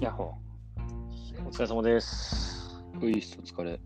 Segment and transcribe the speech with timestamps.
[0.00, 0.32] ヤッホ
[1.46, 2.82] お疲れ様です。
[2.94, 3.04] ー。
[3.04, 3.78] ウイスお疲れ。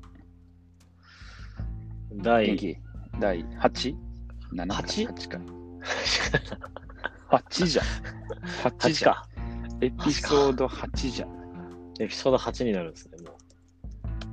[2.12, 2.76] 元第気
[3.18, 5.40] 第 8?7 八？8か。
[7.36, 7.86] 8じゃん。
[8.62, 9.22] 8 8じゃ。
[9.80, 11.26] エピソード8じゃ
[11.98, 13.18] エピソード8になるんですね、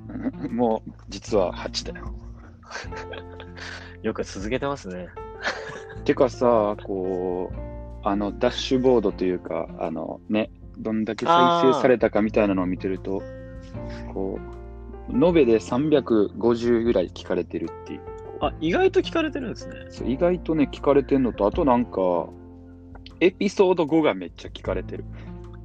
[0.08, 0.56] もん。
[0.56, 2.14] もう、実は8だよ。
[4.04, 4.06] う。
[4.06, 5.08] よく続けてますね。
[6.06, 13.22] てかさ、こう、あの、ダッシュボードというか、あのね、どんだけ再生されたかみたいなのを見てると、
[14.14, 14.40] こ
[15.10, 18.02] う、延べで350ぐらい聞かれてるっていう。
[18.42, 19.76] あ、意外と聞かれてるんですね。
[19.90, 22.28] そう意外とね、聞かれてんのと、あとなんか、
[23.20, 25.06] エピソード5がめっちゃ聞かれてる。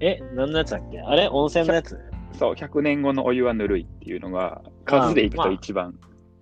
[0.00, 1.00] え、何のやつだっけ？
[1.00, 1.28] あれ？
[1.28, 1.98] 温泉のやつ？
[2.38, 5.94] そう、100年後のお湯はぬるいっていうのが、数でいくと一番。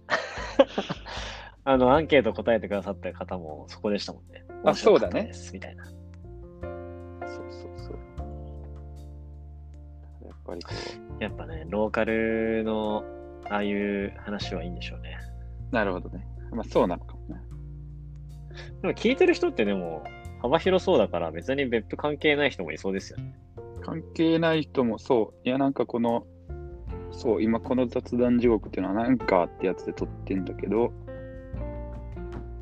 [1.66, 4.45] あの、アンケート答えてくださった方もそこでしたもんね。
[4.65, 5.84] あそうだねみたいな。
[10.46, 10.70] ぱりこ
[11.20, 13.04] やっぱね、ローカルの
[13.48, 15.18] ああいう話はいいんでしょうね。
[15.70, 16.26] う、なるほどね。
[16.52, 17.40] まあそうなのかもね。
[18.82, 20.04] でも聞いてる人ってでも
[20.40, 23.34] 幅広そうだから別に別府関係ない人もいそうですよね。
[23.82, 26.26] 関係ない人もそう、いやなんかこの、
[27.12, 30.92] そう、今この雑談地獄っていうのはなんかってやつで撮ってんだけど、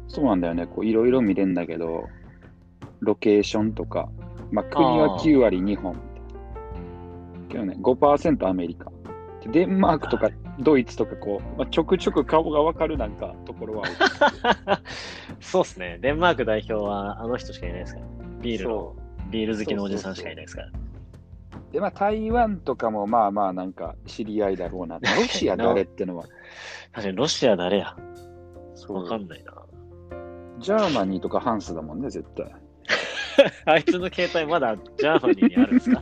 [0.08, 2.08] そうなんだよね、こういろいろ見れんだけど、
[3.00, 4.10] ロケーションとか、
[4.50, 5.97] まあ国は9割日本
[7.53, 7.72] みたいな。
[7.75, 8.91] けどね、5%アメリカ。
[9.42, 13.84] でデンマークとかドイツとかこう、まあ、ちょくちょく顔がわかるなんかところは。
[15.41, 15.98] そうっすね。
[16.00, 18.06] デンマーク代表はあの人しかいないですから。
[18.41, 18.97] ビールのそ、
[19.31, 20.69] ビール好きのおじさんしかいないですから。
[21.72, 24.98] で、まあ台湾とかもまあまあなんか知り合いだろうな。
[25.03, 26.25] ロシア誰ってのは。
[26.92, 27.97] 確かにロシア誰や
[28.75, 29.53] そうわかんないな。
[30.59, 32.47] Germany とかハンスだもんね、絶対。
[33.64, 36.00] あいつの携帯まだ Germany にあるんですか？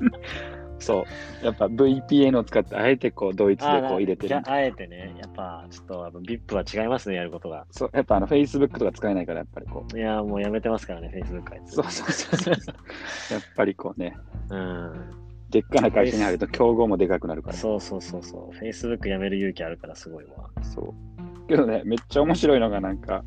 [0.80, 1.04] そ
[1.42, 1.44] う。
[1.44, 4.40] やっぱ VPN を使って、あえてこう、ドイツでこう入れてる。
[4.44, 7.66] あえてね、やっぱちょっとあの VIP は違いますね、やることが。
[7.70, 9.98] そう、やっぱあの、Facebook とか使えないから、やっぱりこう。
[9.98, 11.74] いや、もうやめてますからね、Facebook あいつ。
[11.74, 12.54] そうそうそうそう。
[13.32, 14.16] やっぱりこうね、
[14.50, 15.10] うん。
[15.50, 17.56] でっかな会社に入ると競合もでかくなるから。
[17.56, 18.56] そうそうそうそう。
[18.56, 20.48] Facebook やめる勇気あるからすごいわ。
[20.62, 21.46] そう。
[21.48, 23.24] けどね、めっちゃ面白いのがなんか、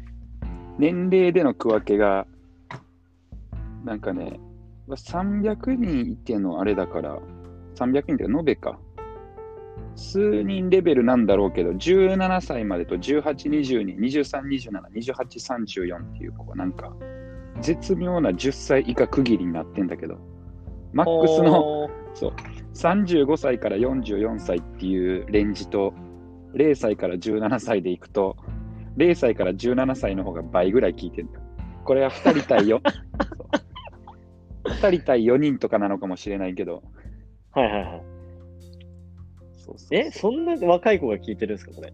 [0.79, 2.25] 年齢での区分けが、
[3.83, 4.39] なんかね、
[4.87, 7.19] 300人いてのあれだから、
[7.75, 8.79] 300人って延べか。
[9.95, 16.93] 数人レベルなんだろうけど、17歳までと18、22、23、27、28、34っていう、こうなんか、
[17.61, 20.17] 絶妙な10歳以下区切りになってんだけど、
[20.93, 22.33] マックスのそう。
[22.73, 25.93] 35歳から44歳っていうレンジと、
[26.55, 28.35] 0歳から17歳でいくと、
[28.97, 31.45] 0歳から17歳の方が倍ぐらい聞いてるんだよ。
[31.83, 36.83] これは2人対4、 そう2人対4人とかなのかもしれないけど、
[37.53, 38.03] はいはいはい。
[39.53, 41.93] そうそうえ、そんな若い子が聞いてるんですか、これ？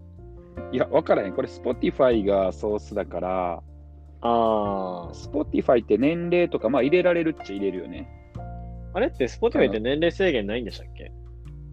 [0.72, 1.34] いや、わからへん。
[1.34, 3.64] これ Spotify がソースだから、
[4.22, 8.09] あ Spotify って年齢とか、まあ入れられるっちゃ入れるよね。
[8.38, 8.42] あ。
[8.96, 11.12] あれって Spotify って年齢制限ないんでしたっけ？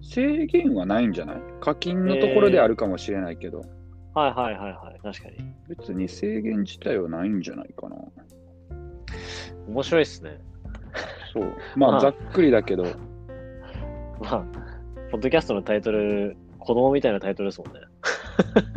[0.02, 1.36] 制限はないんじゃない？
[1.60, 3.62] 課金のところであるかもしれないけど、
[4.14, 5.00] はいはいはいはい。
[5.02, 5.36] 確かに。
[5.68, 7.96] 別に制限自体はないんじゃないかな。
[9.68, 10.38] 面白いっすね。
[11.32, 11.52] そう。
[11.76, 12.84] ままああ、ざっくりだけど、
[14.20, 14.44] まあ、
[15.10, 17.80] ポッドキャストのタイトル、子供みたいなタイトルですもんね。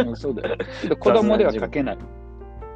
[0.06, 0.58] うんそうだよ。
[0.82, 1.98] けど子供では書けない。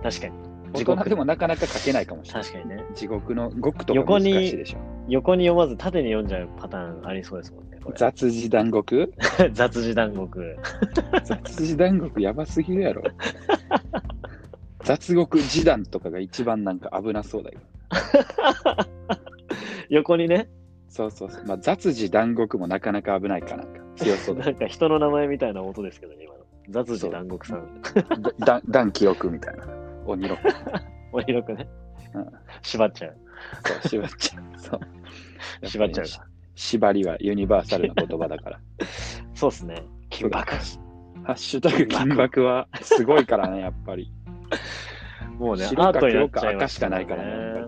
[0.02, 0.34] 確かに。
[0.74, 2.44] 大地獄人でもなかなか書けないかもしれない。
[2.44, 2.84] 確かにね。
[2.96, 4.80] 地獄の獄とか横に難しいでしょ。
[5.08, 7.78] 横に読まず縦に読んじゃうパターンありそうですもんね。
[7.96, 9.14] 雑字断 獄？
[9.54, 10.58] 雑字断獄。
[11.24, 13.04] 雑字断獄やばすぎるやろ。
[14.84, 17.60] 雑獄示談とかが一番なんか危なそうだよ。
[19.90, 20.50] 横にね、
[20.94, 21.46] そうそうそう。
[21.46, 23.82] まあ、雑字断獄もなかなか危ないかなんか。
[23.96, 24.52] 強そうだ な。
[24.52, 26.40] んか人の名前みたいな音ですけどね、今の。
[26.70, 27.82] 雑字断獄さん。
[28.38, 29.66] だ断記憶みたいな。
[30.06, 30.38] 鬼の。
[31.12, 31.68] お広くね
[32.14, 32.32] うん。
[32.62, 33.18] 縛っちゃう。
[33.66, 34.44] そう、縛っちゃう。
[34.60, 34.80] そ
[35.64, 35.68] う。
[35.68, 38.60] 縛っちゃうやぱり縛りはユニバーサルな言葉だから。
[39.34, 39.84] そうっすね。
[40.12, 40.52] 金箔。
[41.24, 44.12] ハッシュタグ金箔はすごいからね、やっぱり。
[45.40, 47.66] もうね、ア白か黒か赤しかないからね。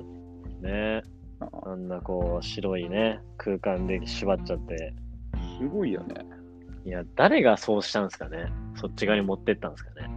[0.61, 4.93] ねあんなこう、白いね、空間で縛っちゃって。
[5.59, 6.15] すごいよね。
[6.85, 10.09] いや、誰がそうしたんですかねそっち側に持ってったんですかね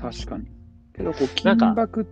[0.00, 0.46] 確かに。
[0.94, 2.06] けど、こう、金箔っ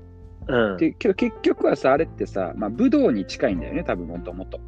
[0.46, 0.76] うん。
[0.76, 4.60] て、けど結局はさ、あれってさ、まあ、武道に近いんだよね、多分もともと。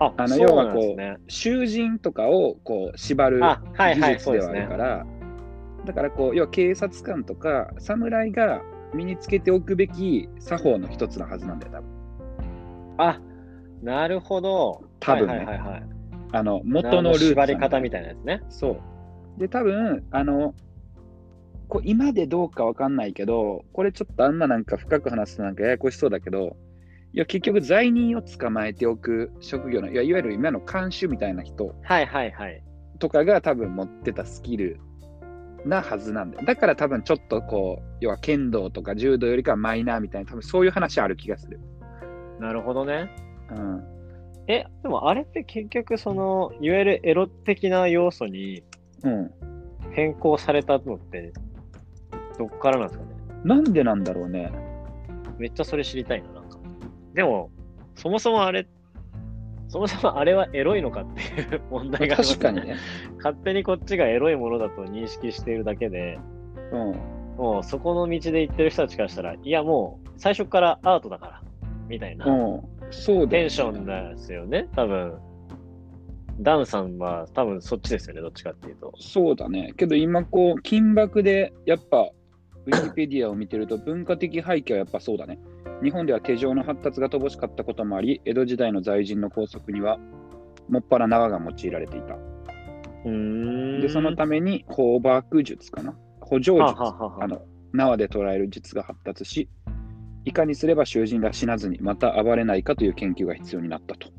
[0.00, 1.16] ああのそうなんですね。
[1.26, 4.60] 囚人とかをこう縛るあ、はい技はい、術ではあそうですね。
[4.60, 5.06] るから、
[5.86, 8.62] だからこう、要は警察官とか侍が
[8.94, 11.90] 身につけておくべき作法の一つのはずなんだよ、多分。
[12.98, 13.20] あ、
[13.82, 14.82] なるほど。
[15.00, 15.82] 多分ねはいはいはいはい。
[16.32, 18.42] あの、元のルーツ縛り方みたいなやつね。
[18.48, 18.80] そ
[19.36, 19.40] う。
[19.40, 20.54] で、多分、あの、
[21.68, 26.56] こう今でどうかわかんないけど、これちょっとあんまなんか深く話すとなんかややこしそうだけど、
[27.12, 32.62] いや、結局罪人を捕まえておく職業の、いやいわゆる今の監修みたいな人はいはいはい。
[32.98, 34.80] とかが多分持ってたスキル
[35.64, 36.44] なはずなんだよ。
[36.44, 41.60] だから多分ちょっとこう、要は剣道とか柔道よりかはマイナーみたいな、多分そういう話ある気がする。
[42.40, 43.10] なるほどね。
[43.50, 43.84] うん。
[44.46, 48.62] え、でもあれって結局その、いわゆるエロ的な要素に
[49.04, 49.30] うん。
[49.92, 51.32] 変更されたのって、
[52.38, 53.10] どっからなんですかね？
[53.44, 54.52] なんでなんだろうね。
[55.38, 56.58] めっちゃそれ知りたいな、なんか。
[57.14, 57.50] でも、
[57.94, 58.66] そもそもあれ、
[59.68, 62.76] そもそもあれはエロいのかっていう問題があります確かにね。
[63.18, 66.18] 勝手にこっちがエロいものだと認識しているだけで、
[66.72, 66.92] うん。
[67.36, 71.42] もうそこの道で行ってる人たちからしたら、いやもう最初からアートだから、
[71.88, 72.62] みたいなうん。
[72.90, 75.18] そうテンションですよね、多分。
[76.40, 78.92] ダンさんは多分そっちですよね、どっちかっていうと。
[78.98, 79.72] そうだね。
[79.76, 82.08] けど今こう、金箔でやっぱ、
[82.66, 85.38] ウィキペディアを見てると文化的背景はやっぱそうだね。
[85.82, 89.98] 日本では手錠の発達が乏しかったこともあり、江戸時代の在人の拘束には、
[90.68, 92.14] もっぱら縄が用いられていた。
[92.14, 93.10] うー
[93.78, 93.80] ん。
[93.80, 95.96] で、そのために、放爆術かな。
[96.20, 96.60] 補助術。
[96.60, 97.42] はあの、
[97.72, 99.48] 縄で捕らえる術が発達し、
[100.24, 104.10] いかにすれば囚人が死なずに、また暴れないかという研究が必要になったと。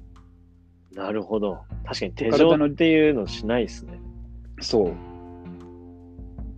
[0.94, 1.60] なるほど。
[1.86, 4.00] 確かに手錠っていうのしないですね。
[4.60, 4.94] そう。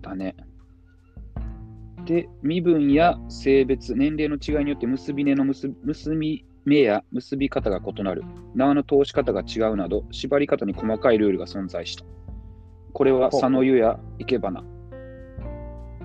[0.01, 0.35] だね。
[2.05, 8.23] で、身分や性別、年齢の違いによって結び目の結結び目や結び方が異なる、
[8.55, 12.05] 縄の通し方が違うなど、縛り方に細かいルールが存在した。
[12.93, 14.63] これは佐野湯や生け花、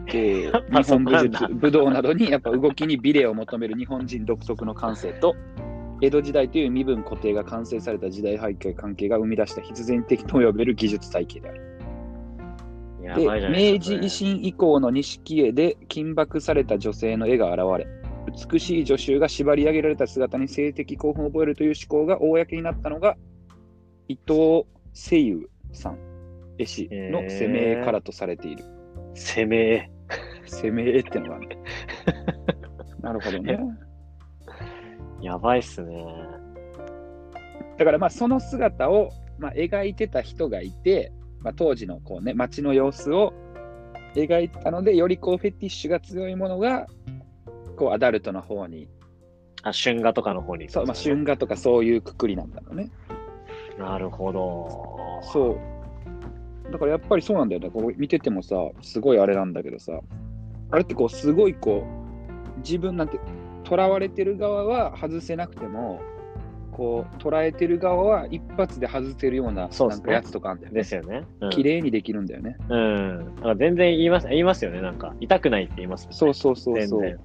[0.09, 5.35] えーぱ日本武術、武道などにやっぱ動きに美麗を求める日本人独特の感性と、
[6.01, 11.77] 江戸時代という身分固定が完成された時代背景関係が生み出した必然的と呼べる技術体系である。
[13.03, 13.97] やで明治。
[13.97, 17.87] 維新以降の錦絵で金箔された女性の絵が現れ、
[18.51, 23.17] 美しい女囚が縛り上げられた姿に性的興奮を覚えるという思考が公になったのが、
[24.09, 25.99] 伊藤清友さん、
[26.59, 28.65] 絵師の攻め絵からとされている。
[29.15, 29.91] 攻め。
[30.47, 31.49] 攻め絵ってのがある。
[33.01, 33.59] なるほどね。
[35.21, 36.05] やばいっすね。
[37.79, 43.35] だからまあその姿を、まあ、描いてた人がいて、まあ、当時のこう、ね、街の様子を
[44.15, 46.87] 描いたので、よりこうフェティッシュが強いものが
[47.77, 48.89] こうアダルトの方に
[49.67, 52.91] あ、春画とかの方にそう、まあ、春画とかそういうくくりなんだろうね。
[53.79, 55.21] なるほど。
[55.23, 55.59] そ
[56.69, 56.73] う。
[56.73, 57.71] だからやっぱりそうなんだよね。
[57.71, 60.01] こう見ててもさ、すごいあれなんだけどさ、
[60.71, 61.87] あれってこう、すごいこ
[62.57, 63.19] う、自分なんて、
[63.69, 66.01] 囚われてる側は外せなくても、
[66.73, 70.79] こう、捉えてる側は一発で外せるような、なんかやつとかあるんだよね。
[70.81, 71.23] ですよね。
[71.41, 71.51] うん。
[71.51, 72.57] 綺麗にできるんだよね。
[72.69, 73.35] うん。
[73.37, 74.81] だから全然言います、言いますよね。
[74.81, 76.13] なんか、痛くないって言いますね。
[76.13, 77.21] そうそうそうそう全然。。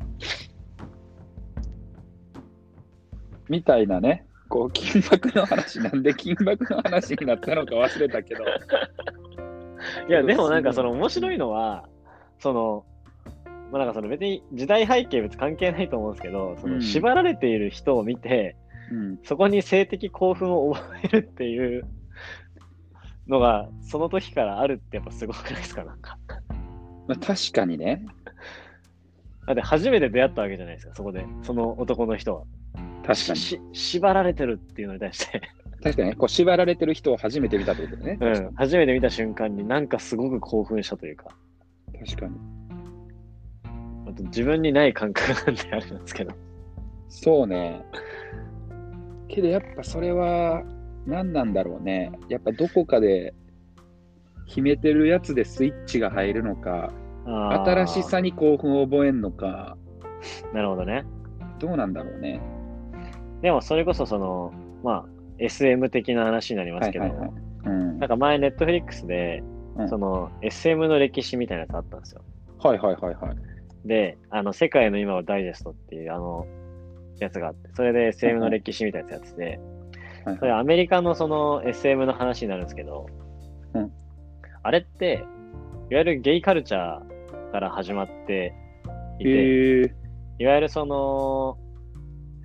[3.50, 4.26] みたいなね。
[4.48, 8.44] こう、金箔の話、なんで金箔の話になったのか忘れたけど。
[10.08, 11.88] いや、でもなんかその面白いのは、
[12.40, 12.86] その、
[13.72, 18.56] まあなんかその別に時代背景別に関係ないと思うんですけど、そうのん縛られている人を見て、
[18.92, 19.20] うん。
[19.24, 21.88] そこに性的興奮を覚えるっていう
[23.28, 26.18] のが、その時からあるってやっぱすごくないですか、なんか。
[27.08, 28.06] まあ、確かにね。
[29.48, 31.26] だって初めて出会ったわけじゃないですか、そこで。
[31.44, 32.44] その男の人は。
[33.06, 33.40] 確かに。
[33.40, 35.42] し縛られてるっていうのに対して、
[35.82, 38.18] 確かにね、こう縛られてる人を初めて見たってことね。
[38.22, 41.30] うん、初めて見た瞬間になんかすごく興奮したというか、
[42.06, 42.61] 確かに。
[44.18, 46.34] 自分にない感覚なんであれなんですけど。
[47.10, 47.84] そうね。
[49.28, 50.64] けどやっぱそれは
[51.06, 52.12] 何なんだろうね。
[52.30, 53.34] やっぱどこかで
[54.46, 56.92] 秘めてるやつでスイッチが入るのか、
[57.26, 59.78] 新しさに興奮を覚えるのか、
[60.54, 61.06] なるほどね。
[61.60, 62.42] どうなんだろうね。
[63.42, 64.54] でもそれこそその、
[64.84, 65.06] まあ、
[65.40, 67.06] SM 的な話になりますけど。
[68.02, 72.22] なんか前、ネットフリックスで、うんその SM の歴史みたいなやつあったんですよ。
[72.60, 73.36] はいはいはいはい。
[73.86, 76.46] で、あの、世界の今をダイジェストっていう、あの、
[77.20, 79.60] やつがあって、それで SM の歴史みたいなやつやってて、
[80.26, 80.38] はい。
[80.38, 83.08] それアメリカのその SM の話になるんですけど、
[83.74, 83.92] うん。
[84.64, 85.26] あれって、
[85.90, 88.54] いわゆるゲイカルチャーから始まって
[89.20, 89.96] いて、
[90.40, 91.58] いわゆるその、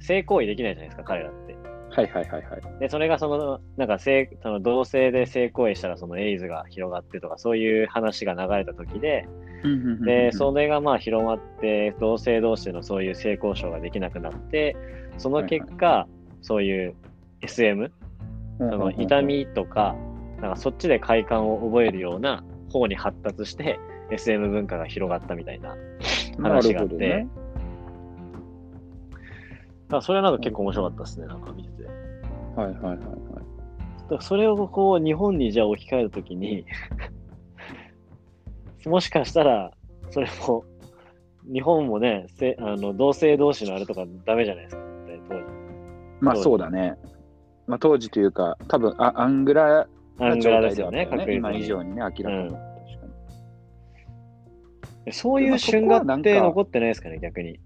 [0.00, 1.45] 性行為できないじゃないですか、彼らって。
[1.96, 2.78] はいはいはいはい。
[2.78, 9.26] で、それがその、なんか性、その同性で性行為したらそのエイズが広がってとか、そういう話が流れた時で、
[10.04, 14.76] で、それがまあ広まって、同性同士でのそういう性交渉ができなくなって、
[15.16, 16.06] その結果、
[16.42, 16.94] そういう
[17.40, 17.90] SM
[18.58, 19.96] その痛みとか、
[20.42, 25.74] なんかそっちで快感を覚えるような方に発達して、SM 文化が広がったみたいな
[26.42, 27.28] 話があって、ね、
[29.88, 31.75] だそれはなんか結構面白かったですね、なんか見てて。
[32.56, 32.98] はいはいはいはい。
[34.10, 36.64] だそれをこう日本にじゃあ置き換えるときに
[38.86, 39.72] もしかしたら
[40.10, 40.64] それも
[41.52, 44.82] 日本もね、せあの同性同士のあれとかダメじゃないですか、
[45.28, 45.44] 当時。
[46.20, 46.96] まあそうだね。
[47.66, 49.86] まあ当時というか、多分あアングラ
[50.18, 51.32] アングラですよね、確。
[51.32, 52.48] 今以上にね、明らかに。
[52.48, 52.66] うん
[55.12, 57.60] そういう春画って残ってないですかね、逆に。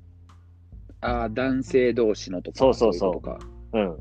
[1.01, 2.59] ああ、男性同士のとか。
[2.59, 3.23] そうそうそ
[3.73, 3.79] う。
[3.79, 3.99] ううん。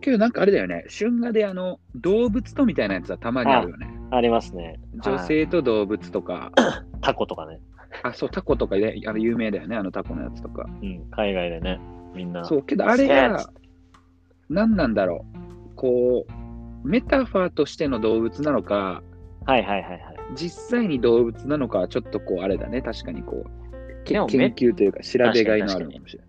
[0.00, 3.88] けどなんかあれだよね、春画であの動物とみたいなやつはたまにあるよね。
[4.10, 4.78] ありますね。
[5.04, 6.52] 女性と動物とか。
[7.00, 7.60] タコとかね。
[8.02, 10.66] あ、そう、タコとかで、あの有名だよね、あのタコのやつとか。
[10.82, 11.80] うん、海外でね、
[12.14, 12.44] みんな。
[12.44, 13.48] そう、けどあれが、
[14.48, 15.24] 何なんだろ
[15.72, 15.76] う。
[15.76, 19.02] こう、メタファーとしての動物なのか、
[19.44, 20.00] はいはいはいはい。
[20.36, 26.28] 実際に動物なのかはちょっとこう、あれだね、確かにこう、研究というか調べがいのあるかもしれない。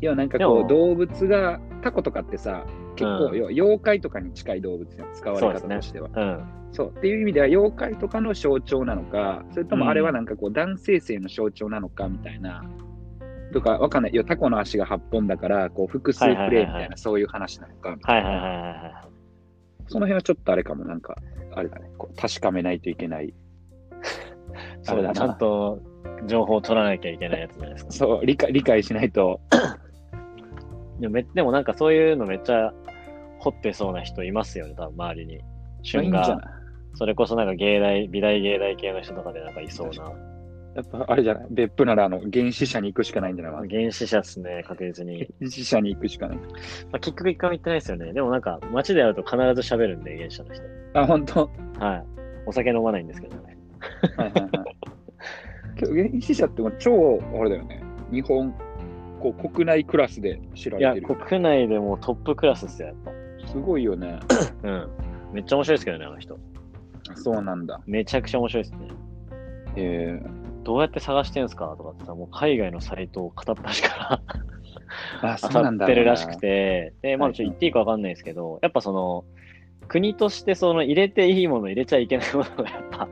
[0.00, 2.64] いや、なんかこう、動物が、タコとかってさ、
[2.96, 6.08] 結構、要は妖怪とかに近い動物の使われ方としては。
[6.14, 6.90] そう、ねうんそう。
[6.96, 12.64] っていう意味では、妖怪とかの象徴なのか、それともあれはなんかこう、男性性の象徴なのかみたいな、
[13.52, 14.12] とか、わかんない。
[14.12, 19.10] いや、タコの足が8本だから、こう、複数プレイみたいな、そういう話なのかはいはいはいはい。
[19.88, 21.16] その辺はちょっとあれかも、なんか、
[21.52, 23.34] あれだね、こう確かめないといけない。
[24.82, 25.82] そうだ、ちゃんと
[26.26, 27.92] 情報を取らなきゃいけないやつじゃないですか。
[27.92, 29.40] そう、理解理解しないと。
[31.00, 32.72] でもめでもなんかそういうのめっちゃ
[33.38, 35.40] 掘ってそうな人いますよね、多分周りに。
[35.82, 36.40] 瞬間。
[36.94, 40.12] それこそなんか芸大、美大芸大系の人とかでなんかいそうな。
[40.74, 41.46] やっぱあれじゃない？
[41.50, 43.68] 別府ならあの原始者に行くしかないんじゃない？
[43.68, 45.26] 原始者っすね、確実に。
[45.40, 46.36] 原始者に行くしかない。
[46.36, 46.44] ま
[46.92, 48.12] あ、結局一回も行ってないですよね。
[48.12, 50.62] でもなんか街で会うと必ず喋るんで、原始者の人。
[50.94, 51.50] あ、本当？
[51.78, 52.04] はい。
[52.46, 53.56] お酒飲まないんですけどね。
[54.16, 56.10] はいはいはい。
[56.10, 57.82] 原始者っても超、あれだよね。
[58.12, 58.54] 日本、
[59.20, 63.12] こう国内クラスで知られてる、ね、いや、国内でもトップクラスですよ、やっぱ。
[63.46, 64.18] すごいよね。
[64.62, 64.88] うん。
[65.32, 66.38] めっちゃ面白いですけどね、あの人。
[67.14, 67.80] そうなんだ。
[67.86, 68.88] めちゃくちゃ面白いですね。
[69.76, 74.20] えー、どうやって探してんすかとかってさ、もう海外のサイトを片っ端か
[75.22, 75.86] らあ、 そうなんだ。
[75.86, 79.24] ってるらしくて、で、まあ、ちょっと言っていいかわかんないですけど、やっぱその、
[79.88, 83.08] 国としてその入れていいもの入れちゃいけないものがやっぱ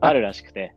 [0.00, 0.74] あるらしくて。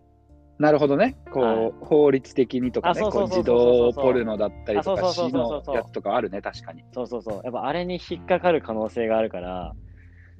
[0.59, 1.17] なるほどね。
[1.31, 6.83] こう、はい、法律的にとかね、自動ポルノだったりとか、死のやつとかあるね、確かに。
[6.93, 7.41] そうそうそう。
[7.43, 9.73] やっぱあれに引っかかる可能性があるから、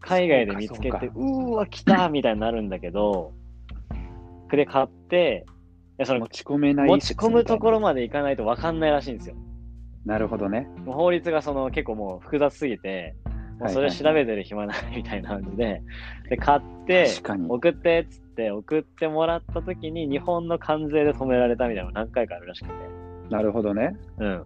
[0.01, 3.33] 海外で見つけて、うーわ、来たみたいになるんだけど、
[4.51, 5.45] で買って、
[6.03, 9.35] その持ち込めない持ち込むところまでいかないと分かんないらしいんですよ。
[10.05, 10.67] なるほどね。
[10.85, 13.15] 法律がその結構もう複雑すぎて、
[13.63, 15.81] もうそれ調べてる暇ないみたいな感じで、
[16.29, 17.07] で、買って、
[17.49, 22.73] 送ってっつって送ってもらった時に日本の関税で止められたみたいなの何回かあるらしくて。
[23.29, 23.95] なるほどね。
[24.17, 24.45] うん。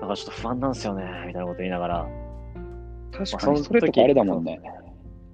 [0.00, 2.06] からちょっと不安なんですよね、みたいなこと言いながら。
[3.12, 4.60] 確かに、それとかあれだもんね。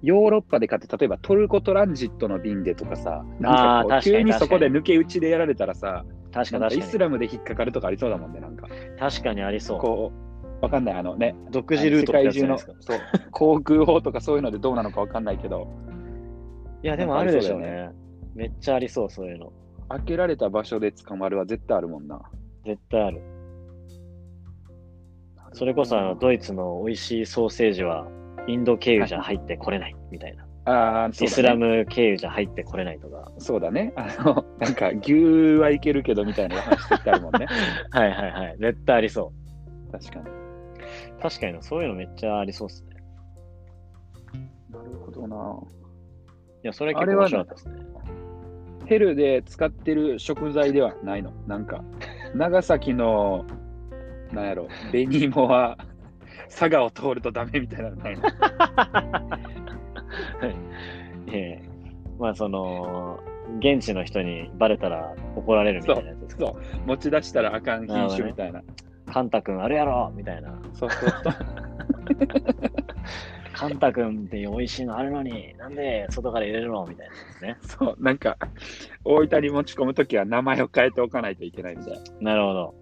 [0.01, 8.67] ヨーロッパで買って、例えばトルコトランジットの便でとかさ、なんか急にそこで抜け打ちでやられたらさ、確かにイスラムで引っかかるとかありそうだもんね、なんか。
[8.99, 9.79] 確かにありそう。
[9.79, 10.24] こう、
[10.61, 12.71] わかんない、あのね、独自ルート世界中のそう
[13.31, 15.67] 航空法とかそういうのでどうなのかわかんないけど。
[16.83, 17.67] いや、でもあるでしょうね。
[17.67, 17.89] ね
[18.35, 19.51] めっちゃありそう、そういうの。
[19.89, 22.21] 開けられた場所で捕まるは絶対あるもんな。
[22.65, 23.21] 絶対ある。
[25.53, 28.07] それこそあのドイツの美味しいソーセージは
[28.47, 30.45] インド経由じゃ入ってこれないみたいな。
[30.67, 33.31] あね、イスラム経由じゃ入ってこれないとか。
[33.37, 33.93] そうだね。
[33.95, 35.13] あの、なんか、牛
[35.59, 37.45] はいけるけどみたいな話してあるもんね。
[37.91, 38.57] はいはいはい。
[38.59, 39.31] 絶対ありそ
[39.89, 39.91] う。
[39.91, 40.44] 確かに。
[41.29, 42.97] 確かに、そういうのめっちゃありそうっすね。
[44.69, 45.59] なるほどな。
[46.63, 47.85] いや、それ結構面白かったですね。
[48.85, 51.31] ヘルで使ってる食材ではないの。
[51.47, 51.83] なんか、
[52.35, 53.45] 長崎の、
[54.31, 55.79] なんやろ、紅芋は
[56.47, 58.23] 佐賀を通るとダメみたいなのないの
[61.31, 61.61] ええ
[62.19, 63.19] まあその、
[63.59, 66.45] 現地の人にバレたら怒られるみたいなやつですか？
[66.45, 68.61] そう持ち出したらあかん品種みたいな。
[69.15, 70.59] カンタ君あるやろみたいな。
[70.73, 71.33] そうそうそう。
[73.55, 76.85] カンタ君って美味しいのあるのに、なんで外から入れるの？
[76.85, 77.57] みたいなですね。
[77.61, 78.37] そう、なんか、
[79.05, 82.01] 大分に持ち込むときは名前を変えておかないといけないみたいな。
[82.33, 82.75] なるほど。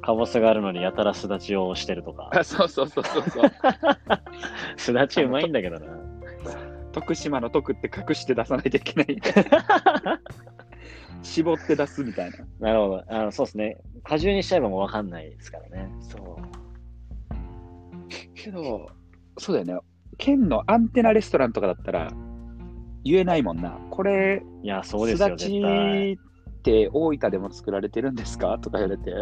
[0.00, 2.30] カボスがあるのにやたらすだちをしてるとか。
[2.32, 3.50] あ、そうそうそうそうそう。
[4.78, 5.86] すだちうまいんだけどな。
[6.92, 9.20] 徳島の徳って隠して出さないといけない。
[11.22, 12.38] 絞って出すみたいな。
[12.60, 13.04] なるほど。
[13.08, 13.78] あのそうですね。
[14.02, 15.90] 果汁にしちゃえばもうわかんないですからね。
[16.00, 17.34] そう。
[18.34, 18.86] けど、
[19.38, 19.86] そうだよね。
[20.18, 22.12] 県のアンテナレストランとかだったら
[23.04, 23.78] 言えないもんな。
[23.90, 28.58] これ、いや、そうですよ、すだちって大分でも作られてるんですか？
[28.58, 29.12] とか言われて、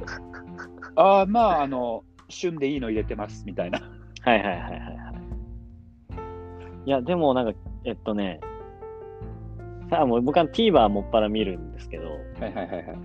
[0.96, 3.80] ああ、まあ、あの、旬でいいの入れてますみたいな。
[4.22, 4.82] はいはいはいはいはい。
[6.86, 8.48] いや、でもなんか、えっとね、さ
[10.00, 12.98] あもう僕は TVer もっぱら見るんですけど、はいはいはいはい。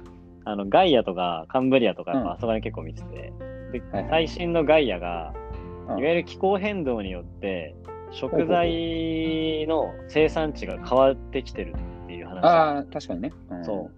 [0.46, 3.34] あの、ガイアとかカンブリアとか、あそこに結構見てて、
[3.74, 5.34] で、はいはい、最新のガイアが、
[5.90, 7.76] いわゆる気候変動によって、
[8.12, 11.74] 食材の生産地が変わってきてる
[12.06, 12.46] っていう話。
[12.46, 13.34] ああ、確かにね。
[13.50, 13.92] うん、そ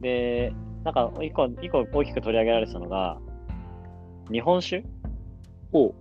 [0.00, 0.02] う。
[0.02, 0.52] で、
[0.84, 3.18] なんか一個、一個大きく取り上げられてたのが、
[4.30, 4.84] 日本酒？
[5.72, 5.92] お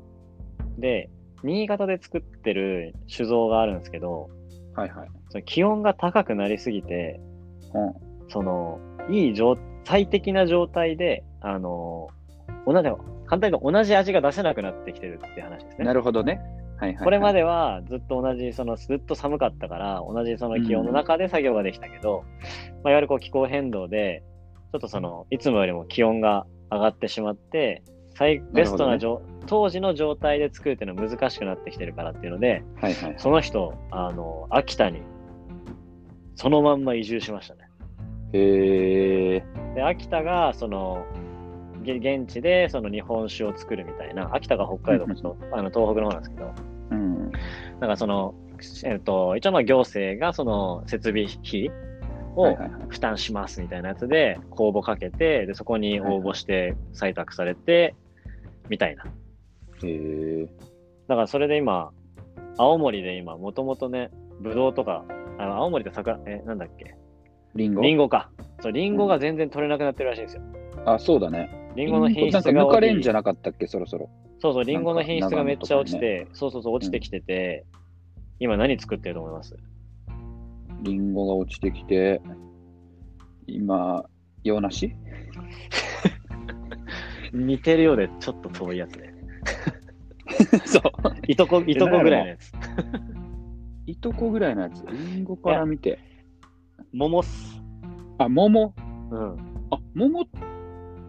[0.78, 1.10] で、
[1.44, 4.30] 新潟で作ってる酒造があるんですけど、
[4.76, 5.10] はいはい。
[5.30, 7.20] その気温が高くなりすぎて、
[7.74, 8.80] うん、その、
[9.10, 12.10] いい状、最適な状態で、あの、
[12.66, 12.90] 同じ、
[13.26, 15.86] 簡単に同じ味が出せなくなってきてるっていう話ですね。
[15.86, 16.40] なるほどね。
[16.78, 24.24] はいはい、はい、これまではずっと同じ、そのずっと寒かったから、同じその気温の中で作業ができたけど、うん、まあ、いわゆるこう気候変動で、
[24.72, 27.84] ちょっとその、いつもよりも気温が上がってしまって、
[28.18, 29.08] 最ベストな、ね、
[29.46, 35.02] 当時の状態で作るっていうのは難しくなってきてるからっていうので、はいはい、その人、あの、秋田に
[36.38, 37.62] そのまんま移住しましたね。
[38.32, 39.44] へえ。
[39.76, 41.06] で、秋田が、その、
[41.82, 46.54] 現地でその日本酒を作るみたいな、秋田が北海道とあの東北の方なんですけど、
[46.92, 47.32] うん、
[47.80, 48.36] なんかその、
[48.84, 51.72] えっと、一応まあ行政がその設備費
[52.36, 52.56] を
[52.90, 57.96] 負担しますみたいなやつで公募かけて、でそこに応募して採択されて、
[58.70, 59.06] みたいな。
[59.06, 59.10] へ
[59.84, 60.46] え。
[61.08, 61.92] だからそれで今、
[62.58, 65.06] 青森で今、もともとね、ぶどうとか、
[65.38, 66.96] あの青森って桜、え、なんだっけ？
[67.56, 67.82] リンゴ？
[67.82, 68.30] リンゴか。
[68.62, 70.42] そう、リンゴが全然取れなくなってるらしいんですよ。
[70.78, 71.72] うん、あ、そうだね。
[71.76, 72.66] リンゴの品質が。
[72.66, 74.10] 抜かれんじゃなかったっけ、そろそろ。
[74.40, 77.82] そうそう、リンゴの品質がめっちゃ落ちて、ね、そうそうそう、落ちてきてて、うん、
[78.40, 79.56] 今何作ってると思います？
[80.84, 82.22] リンゴが落ちてきて、
[83.48, 84.06] 今、
[84.44, 84.94] 洋梨？
[87.34, 89.14] 似てるようでちょっと遠いやつね。
[90.66, 90.82] そう。
[91.28, 92.52] いとこ、いとこぐらいのやつ。
[93.88, 94.86] いとこぐらいのやつ。
[94.86, 95.98] リンゴから見て。
[96.94, 97.62] 桃っす。
[98.18, 98.74] あ、桃？
[99.12, 99.38] うん。
[99.72, 100.26] あ、桃っ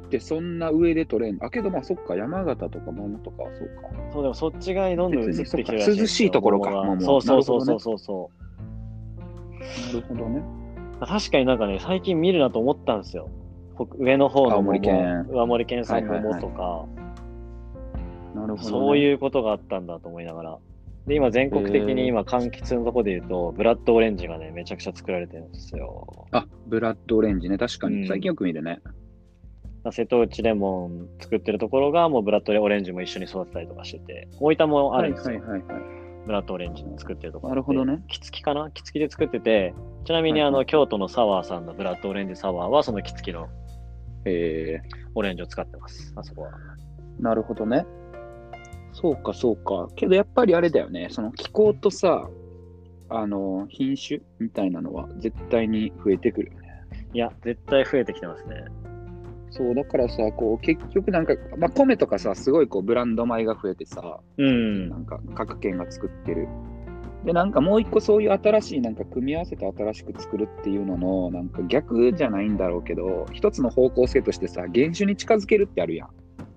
[0.09, 4.13] てそんな上で取れんあ、けどまあそっか、山形とか桃とかはそうか。
[4.13, 9.97] そう、でもそっち側にどんどん移ってきてる涼しいところか、桃そうそうそうそうそうそう。
[9.97, 10.43] なるほどね。
[11.01, 13.29] 確かになんかね、最近見るなと思ったんですよ。
[13.99, 16.87] 上の方の青森県上森県産桃とか、
[18.35, 20.59] なるほど、ね、そういうことがあったんだと思いながら。
[21.09, 26.27] で、今全国的に今、柑橘のとこで言うと、ブラッドオレンジがね、めちゃくちゃ作られてるんですよ。
[26.33, 28.07] あ、ブラッドオレンジね、確かに。
[28.07, 28.81] 最近よく見るね。
[29.85, 35.41] うん、瀬戸内レモン作ってるところが、もうブラッドオレンジも一緒に育てたりとかしてて、大分もあるんですよ。
[35.41, 35.83] はいはいはい、はい、
[36.27, 37.51] ブラッドオレンジ作ってるところ。
[37.51, 38.05] なるほどね。
[38.09, 38.71] キツキかな？
[38.71, 43.49] キツキで作ってて、ちなみにあの、はいはい、京都のサワーさんのブラッドオレンジサワーは、そのキツキの
[44.27, 44.81] え
[45.15, 46.51] オレンジを使ってます、あそこは。
[47.19, 47.87] なるほどね。
[49.01, 49.89] そうか、そうか。
[49.95, 52.29] けどやっぱりあれだよね、その気候とさ、
[53.09, 56.69] あの、品種みたいなのは絶対に増えてくるよね。
[57.15, 58.65] いや、絶対増えてきてますね。
[59.51, 64.89] そう、だからさ、こう、結局なんか、まあ、米とかさ、すごいこう、ブランド米が増えてさ、うん。
[64.89, 66.49] なんか、各県が作ってる
[67.25, 76.09] で、なんかもう一個そういう新しい、なんか組み合わせて新しく作るっていうのの、なんか逆じゃないんだろうけど、一つの方向性としてさ、原種に近づけるってあるやん。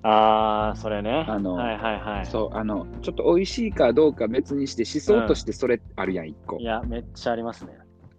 [0.04, 1.26] ああ、それね。
[1.28, 2.26] あの、はいはいはい。
[2.26, 6.58] そう、あの、ちょっと美味しいかどうか別にして、思想としてそれあるやん、一、個。
[6.60, 7.74] いや、めっちゃありますね。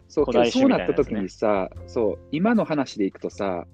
[0.08, 3.64] そう、ね、そうなった時にさ、そう、今の話でいくとさ、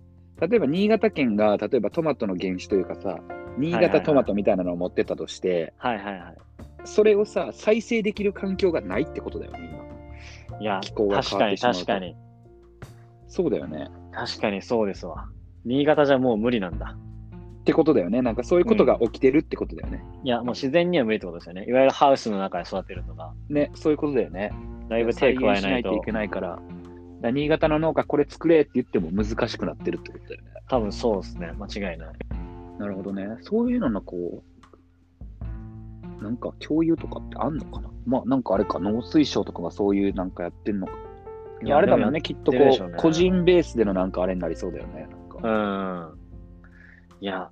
[0.40, 3.18] 例えば新潟県が、例えばトマトの原種というかさ、
[3.58, 6.36] 新潟トマトみたいなのを持ってたとして、はいはいはい。
[6.84, 9.68] それをさ、再生できる環境がないってことだよね、
[10.50, 10.60] 今。
[10.60, 12.16] いや、気候が確かに確かに。
[13.26, 13.88] そうだよね。
[14.12, 15.26] 確かにそうですわ。
[15.64, 16.96] 新潟じゃもう無理なんだ。
[17.68, 18.22] ってことだよね。
[18.22, 20.02] なんかそういうことが起きてるってことだよね。
[20.20, 21.66] うん、いや、もう自然には無理ってことですよね。
[21.68, 23.34] いわゆるハウスの中で育てるとか。
[23.50, 24.52] ね、そういうことだよね。
[24.88, 25.92] だいぶ手加えないと。
[25.94, 26.56] いけないから。
[26.56, 26.62] か
[27.20, 30.48] ら新潟の農家これ作れって言っても難しくなってるってことだよね。
[30.70, 31.52] 多分そうですね。
[31.58, 32.12] 間違いない。
[32.78, 33.36] なるほどね。
[33.42, 34.42] そういうののこ
[36.20, 37.90] う、なんか共有とかってあんのかな？
[38.06, 40.94] まあなんかあれか、農水省とかがそういうなんかやってんのか。
[41.62, 45.08] いや、あれだもんね、きっとこう、個人ベースでのなんかあれになりそうだよね。
[45.10, 46.18] なんかうん。
[47.20, 47.50] いや、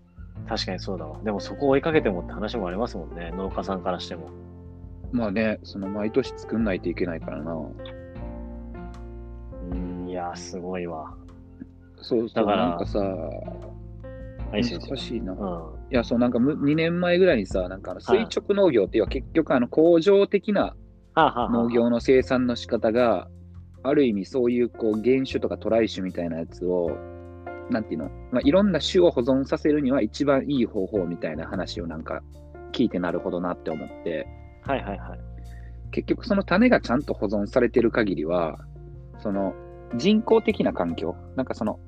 [0.48, 1.18] 確かにそうだわ。
[1.22, 4.30] でもそこを追いかけてもって話もありますもんね、農家さんからしても。
[5.12, 7.52] まあね、その毎年作んないといけないからな。
[9.70, 11.14] うん、いや、すごいわ。
[12.00, 13.00] そうそう、だからなんかさ、
[14.52, 14.62] 難
[14.96, 15.32] しいな。
[15.32, 15.36] う
[15.72, 20.74] んいや、そう、なんか2年前ぐらいにさ、なんか垂直農業っていうのは結局あの工場的な
[21.14, 23.28] 農業の生産の仕方が、
[23.84, 26.90] ある意味そういうこう原種とかトライ種みたいなやつを、
[27.70, 32.20] なんていうの、まあ、いろんな種を保存させるには一番いい方法みたいな話をなんか
[32.72, 34.28] 聞いてなるほどなって思って、
[34.60, 35.20] はいはいはい。
[35.90, 38.58] 結局その種がちゃんと保存されてる限りは、
[39.20, 39.54] その
[39.96, 41.80] 人工的な環境、なんかその、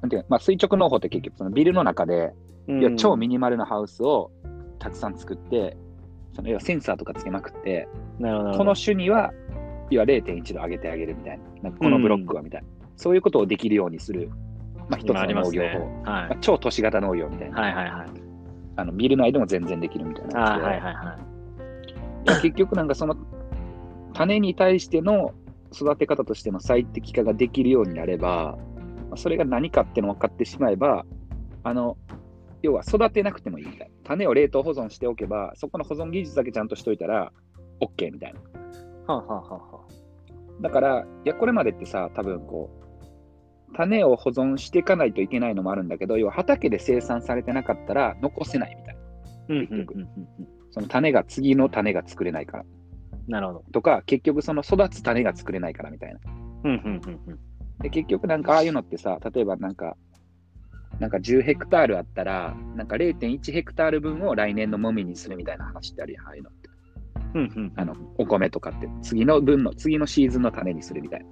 [0.00, 2.32] なんていうまあ、垂直農法って結局そのビルの中で、
[2.68, 4.30] いや超ミニマルなハウスを
[4.78, 5.76] たくさん作って、
[6.34, 7.88] その要はセンサーとかつけまくって、
[8.20, 8.58] なるほど。
[8.58, 9.32] この種には、
[9.90, 14.30] 要は0.1度上げてあげるみたいな、なんかこのブロックはみたいな、そういうことをできるようにする、
[14.88, 16.02] まあ、一つの農業法、ねはい。
[16.04, 18.08] まあ、超都市型農業みたいな、はいはいはい、
[18.76, 21.18] あのビル内でも全然できるみたいなはいはいは
[22.38, 23.16] い、結局なんかその
[24.14, 25.34] 種に対しての
[25.72, 28.56] 育て方としての最適化ができるようになれば、
[29.16, 31.04] それが何かっていうの分かってしまえば、
[31.64, 31.98] あの
[32.62, 33.94] 要は育てなくてもいいみたいな。
[34.04, 37.32] 種を冷凍保存しておけば、そこの保存技術だけちゃんとしといたら、
[37.80, 38.40] OK みたいな。
[39.14, 39.80] はあ、はあはは
[40.58, 42.85] あ、だから、いや、これまでってさ、多分こう、
[43.74, 49.00] 種を保存していかないといけないのもあるんだけど、要は畑で生産されてなかったら残せないみたいな。
[49.48, 50.06] 結局。
[50.70, 52.64] その種が、次の種が作れないから。
[53.28, 53.64] なるほど。
[53.72, 56.20] とか、結局その育つ種が作れないからみたいな。
[57.80, 59.96] で結局なんかああいうのってさ、例えばなんか、
[60.98, 66.70] なんか10ヘクタールあったら、なんか0.1ヘクタール分を来年のもみにするみたいな話ってあるやん、ああいうのって。
[67.34, 71.26] うんうん、あのお米とかって、次の分の、次のシーズンの種にするみたいな。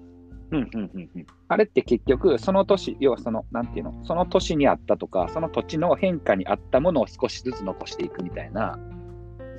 [0.51, 8.79] うんうんうんうん、あれって結局、その年、要はその、なんていうの、その年にあったとか、その土地の変化にあったものを少しずつ残していくみたいな、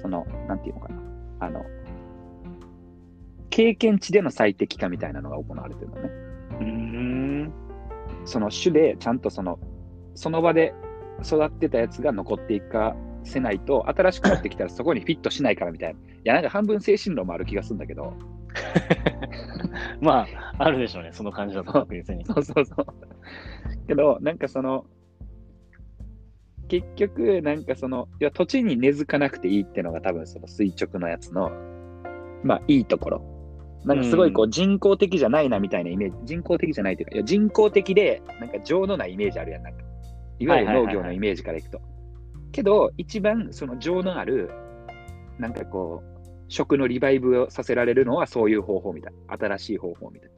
[0.02, 0.96] その、なんていうのかな、
[1.40, 1.66] あの、
[3.50, 6.10] 経験値での最適化みたいなのが行われてるのね。
[6.62, 7.54] うん
[8.24, 9.60] その種でちゃんとその
[10.14, 10.74] その場で
[11.22, 16.00] 育ってたやつが残っていかせないと、新しくなってきたらそこにフィットしないからみたいな。
[16.00, 18.14] いや、なんか半分精神論もある気がするんだけど。
[20.02, 22.26] まあ、 あるでしょうね、その感じだと確実に。
[22.26, 22.86] そうそうそう。
[23.88, 24.86] けど、なんかその、
[26.68, 31.52] 結局、なんかその、いや土地に根付かなくていいっていうのが多分その垂直のやつの、
[32.44, 33.36] まあいいところ。
[33.86, 39.64] なんかすごいこう人工的じゃないなみたいなイメージ、人工的じゃないというか、いや人工的でなんか情のないイメージあるやん。
[39.64, 39.84] なんか
[40.40, 41.80] いわゆる農業のイメージからいくと。
[42.52, 44.50] けど、一番その情のある、
[45.38, 46.16] なんかこう、
[46.48, 49.38] 食のリバイブをさせられるのはそういう方法みたいな。
[49.38, 50.35] 新しい方法みたいな。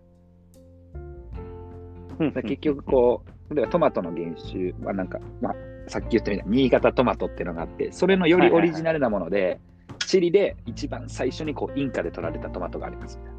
[2.17, 5.55] 結局こう、例えばトマトの原種はなんか、まあ、
[5.87, 9.59] さっき言ったみたいに新潟トマトっていうのがあって、それのよりオリジナルなもので、
[10.05, 13.37] チリで一番最初にこうインカで取られたトマトがありますみたいな。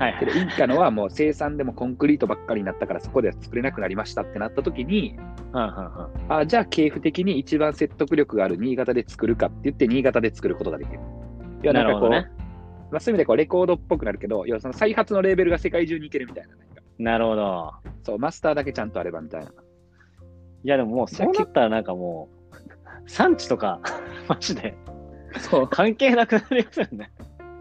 [0.00, 5.18] はいはい、インカのはもう生産でもコンクリートばっかりになったからそこでは作れなくなりましたってなった時に、
[5.52, 11.00] はんはんはんあじゃあ系譜的に一番説得力がある新潟で作るかって言って新潟で作ることができる。
[11.62, 12.30] いやなんかこう、ね、
[12.90, 16.50] まあ、そういう意味でこうレコードっぽくなるけど、要はその再発のレーベルが世界中にいけるみたいな。
[17.00, 17.72] なるほど。
[18.04, 19.50] そう、マスターだけちゃんとあればみたいな。
[20.62, 22.28] いやでももうそうなったらなんかも
[23.06, 23.80] う、 産地とか、
[24.28, 24.74] マジで、
[25.38, 27.10] そう関係なくなりますよね。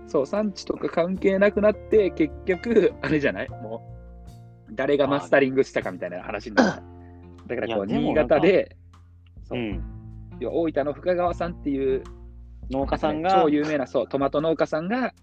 [0.08, 3.50] そう、産地とか関係なくなって、結局、あれじゃない？
[3.50, 3.82] も
[4.70, 6.82] う、誰がマスタリングしたかみたいな話になる。
[7.48, 8.76] だからこう、新潟で、
[9.44, 9.84] そう、うん、
[10.44, 12.04] 大分の深川さんっていう
[12.70, 15.14] 農家さんが、超有名なそうトマト農家さんが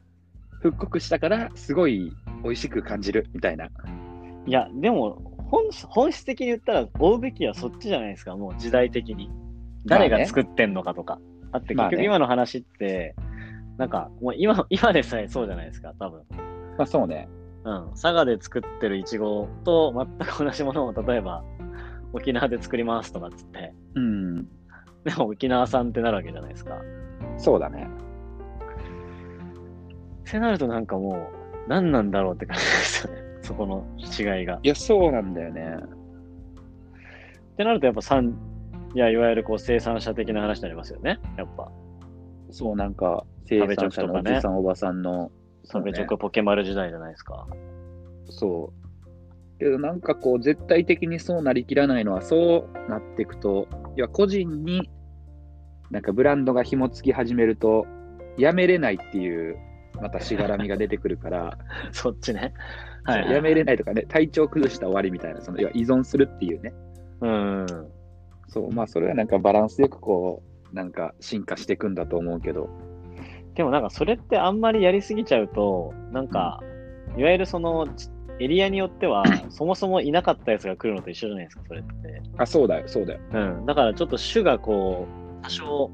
[0.62, 3.68] 復刻したから、すごい美味しく感じるみたいな。
[4.46, 9.30] いや、でも本、本質的に言ったら、追うべきはそっちじゃないですか、もう時代的に。
[9.86, 11.18] 誰が作ってんのかとか。
[11.52, 13.14] あって結局今の話って、
[13.78, 16.22] なんか、もう今、今でさえそうじゃないですか、多分。
[16.76, 17.28] まあそうね。
[17.64, 17.90] うん。
[17.90, 21.44] 佐賀で作ってるイチゴと全く同じものを、例えば、
[22.12, 23.72] 沖縄で作りますとかっつって。
[23.94, 24.44] うん。
[25.04, 26.76] でも沖縄産ってなるわけじゃないですか。
[27.38, 27.88] そうだね。
[30.28, 31.30] ってなるとなんかも
[31.66, 33.25] う、何なんだろうって感じですよね。
[33.46, 34.58] そこの違いが。
[34.62, 35.76] いや、そうなんだよね。
[37.54, 38.36] ってなるとやっぱ産、
[38.94, 41.20] いや、いわゆるこう生産者的な話になりますよね。
[41.38, 41.70] やっぱ。
[42.50, 45.30] そう、なんか、生産者のおじさん、おばさんの。
[45.64, 47.46] 食べチョクポケマル時代じゃないですか。
[48.26, 48.72] そ
[49.54, 49.58] う。
[49.58, 54.90] けどなんかこう、絶対的にそうなりきらないのは、そうなっていくと、いや、個人に、
[55.90, 57.86] なんかブランドが紐付き始めると、
[58.36, 59.56] やめれないっていう、
[60.00, 61.58] またしがらみが出てくるから、
[61.92, 62.54] そっちね。
[63.04, 66.74] はい、やめれないとかね、体調崩した終わりみたいな、そのいや依存するっていうね。
[67.20, 67.66] うん。
[68.48, 72.68] そう、まあ、それはなんかバランスよくこう、なんか進化していくんだと思うけど。
[73.54, 76.60] でもなんかそれってあんまりやりすぎちゃうと、なんか、
[77.16, 77.86] いわゆるその
[78.38, 82.22] エリアによっては、 そもそもいなかったやつが来るのと一緒じゃないですか、それって。
[82.36, 83.20] あ、そうだよ、そうだよ。
[83.32, 83.66] うん。
[83.66, 85.06] だからちょっと種がこ
[85.42, 85.90] 多少、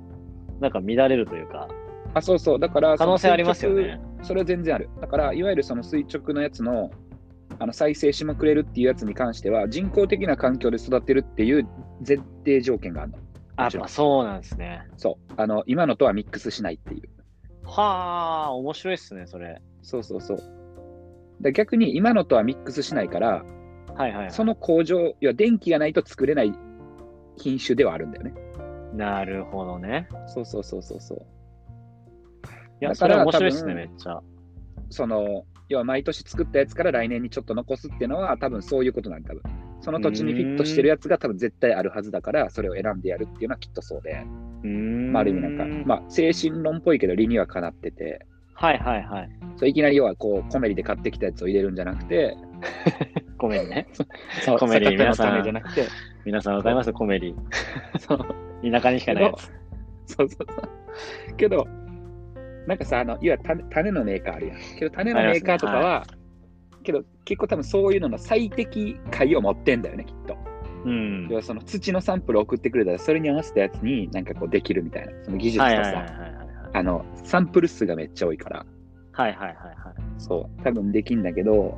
[0.61, 1.69] なんか乱れるというか。
[2.15, 2.59] あ、そうそう。
[2.59, 4.01] だから、可能性ありますよね。
[4.23, 4.91] それは全然ある。
[5.01, 6.91] だから、いわゆるその垂直のやつの、
[7.59, 11.67] あの再生しまくれるっていうやつに関しては、人工的な環境で育てるっていう
[12.07, 13.85] 前提条件があるの。
[13.85, 14.83] あ、そうなんですね。
[14.97, 15.33] そう。
[15.37, 17.09] あの、今のとはミックスしないっていう。
[17.65, 19.61] はあ、面白いっすね、それ。
[19.83, 20.43] そうそうそう。
[21.41, 23.45] で逆に今のとはミックスしないから、
[23.97, 26.53] はいはい、はい、その工場、いや電気がないと作れない
[27.37, 28.35] 品種ではあるんだよね。
[28.95, 30.09] なるほどね。
[30.29, 31.27] そうそうそうそうそう。
[32.83, 34.21] いや、それ面白いっすね、めっちゃ。
[34.91, 39.43] その、要は毎年作ったやつから来年にちょっと残すっていうのは、多分そういうことなんだ、多分。
[39.81, 44.25] その土地にフィットしてるやつが多分絶対あるはずだから、それを選んでやるっていうのはきっとそうで。
[44.65, 48.27] まあ、ある意味なんか、まあ、精神論っぽいけど理にはかなってて。
[48.55, 49.31] はいはいはい。
[49.57, 52.37] そういきなり要はこうコメリで買ってきたやつを入れるんじゃなくて、
[53.39, 53.89] コメリね。
[54.43, 55.85] そうコメリ皆さんじゃなくて、
[56.25, 56.93] 皆さんわかります？
[56.93, 57.35] コメリ。
[57.99, 58.71] そう。
[58.71, 59.51] 田舎にしかないやつ。
[60.07, 60.63] そうそうそ
[61.33, 61.37] う。
[61.37, 61.67] けど、
[62.67, 64.59] なんかさ、あの、いわゆる種のメーカーあるやん。
[64.79, 66.07] けど種のメーカーとかは、は
[66.81, 70.37] い、けど結構多分そういうのの最適解を持ってんだよね、きっと。
[70.85, 76.07] うん、要はその土のサンプルを送ってくれたら、それに合わせたやつになんかこうできるみたいな、その技術とさ、
[76.75, 78.67] あの、サンプル数がめっちゃ多いから。
[79.13, 79.75] はいはいはいはい。
[80.19, 81.77] そう、多分できんだけど、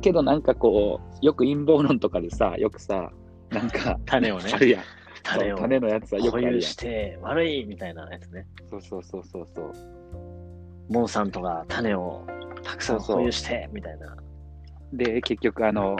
[0.00, 3.12] けどなんかこう、よく陰謀論とかでさ、よくさ、
[3.50, 4.82] なんか、 種をね、あるやん。
[5.22, 6.62] 種を種のやつはよくあるやん。
[6.62, 8.46] して悪いみたいなやつね。
[8.68, 9.99] そうそうそうそうそう。
[10.90, 12.26] モンさんとか種を
[12.62, 14.16] たくさん保有してみたいな。
[14.92, 15.96] で、結局あの、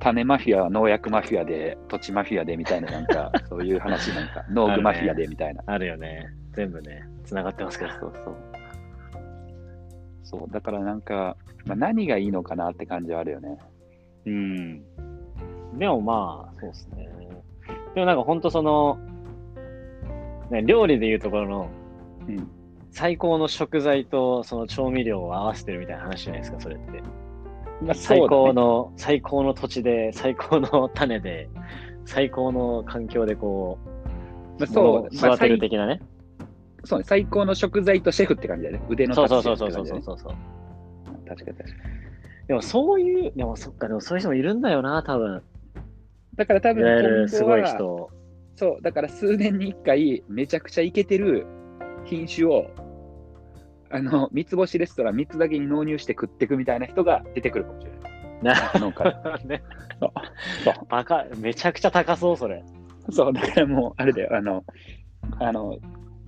[0.00, 6.26] 種マフィアは農薬マフィアで、土地マフィアでみたいな、なんか、 そういう話なんか、農具マフィアでみたいなあ、るよね。
[6.54, 8.00] 全部ね、つながってますから。
[8.00, 8.36] そうそう。
[10.24, 13.58] そう、だからなんか、まあ、何がいいのかなって感じはあるよね。
[14.26, 14.82] うん。
[15.78, 17.08] でもまあ、そうですね。
[17.94, 18.98] でもなんか本当その、
[20.50, 21.68] ね、料理でいうところの、
[22.28, 22.48] うん、
[22.92, 27.02] 最高の食材とその調味料を合わせてるみたいな話じゃないですか、それって。
[27.82, 31.48] まあ、最高の、ね、最高の土地で、最高の種で、
[32.04, 36.00] 最高の環境でこう、まあ、そう、育てる的なね。
[36.84, 38.84] そうね、最高の食材とシェフって感じだよね。
[38.88, 40.16] 腕のそうそうそうそうそうそう。
[41.26, 41.66] 確かに確かに。
[42.48, 45.42] でもそういう、でもそっか、でもそういう人もいるんだよな、多分。
[46.36, 48.10] だから多分すごい人。
[48.56, 51.46] そう、だから数年に一回、めちゃくちゃイケてる
[52.04, 52.66] 品種を、
[53.92, 58.00] あの、三つ星レストラン3つだけに納入して食っていくみたいな人が出てくるかもしれない。
[58.42, 59.04] な農家
[59.44, 59.62] ね。
[60.00, 60.12] そう。
[60.64, 60.74] そう。
[60.88, 62.64] バカ、めちゃくちゃ高そう、それ。
[63.10, 64.64] そう、だからもう、あれだよ、あの、
[65.38, 65.78] あの、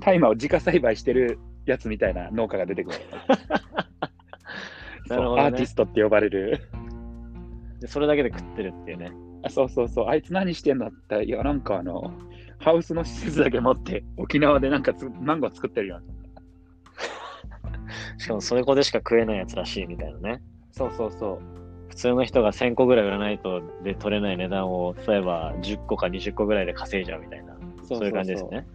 [0.00, 2.98] 大麻を自家栽培してるやつみたいな農家が出てくる。
[5.08, 6.60] なるほど、ね、アーティストって呼ばれる。
[7.80, 9.12] でそれだけで食ってるっていうね。
[9.42, 12.12] あそうそうそう、あいつ何してんだって、いや、なんかあの、
[12.58, 16.00] ハウスの施設だけ持って、沖縄でなんかつマンゴー作ってるよ。
[18.18, 20.42] しかもそれこでしか食えないやつらしいみたいなね。
[20.72, 21.38] そうそうそう。
[21.88, 28.66] 普通の人が1000個ぐらい売らないとで取れない値段を、例えば10個か20個ぐらいで稼いじゃうみたいな、そういう感じですね。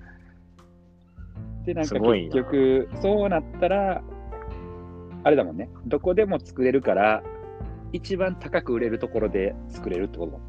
[1.66, 4.02] で、なんか結局、そうなったら、
[5.24, 7.22] あれだもんね、どこでも作れるから、
[7.92, 10.49] 一番高く売れるところで作れるってことだもん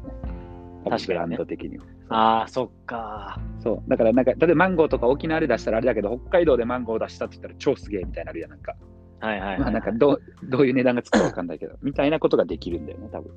[0.89, 3.39] 確かに、ね、ブランド的にああ、そっか。
[3.59, 3.89] そう。
[3.89, 8.75] だから、なんか、例えばマンゴーとか沖縄で出したらあれだけど、北海道でマンゴーを出したって言ったら超すげえみたいになるやん、なんか。
[9.21, 13.31] はいはい、はい、まあ、なんかどう、どういう値段がつくかわかんないけど、みたいなことができるんだよね、多分。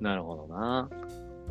[0.00, 0.88] なるほどな。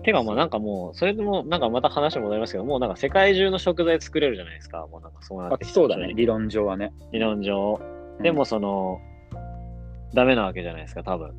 [0.04, 4.88] てか、まあなんかもう、それでも、なんかまた話戻りますけど、もうなんか世界中の食材作れるじゃないですか。
[4.88, 6.94] もうなんかそうなってきて、そうだね、理論上はね。
[7.12, 7.80] 理論上。
[8.22, 9.00] でもその、
[9.32, 11.34] うん、ダメなわけじゃないですか、多分。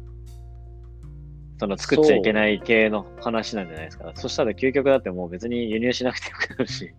[1.58, 4.12] その作っちゃいけない系の話なんじゃないですか。
[4.14, 6.94] そしたら究極だってもう別に輸入しなくてよくなるし。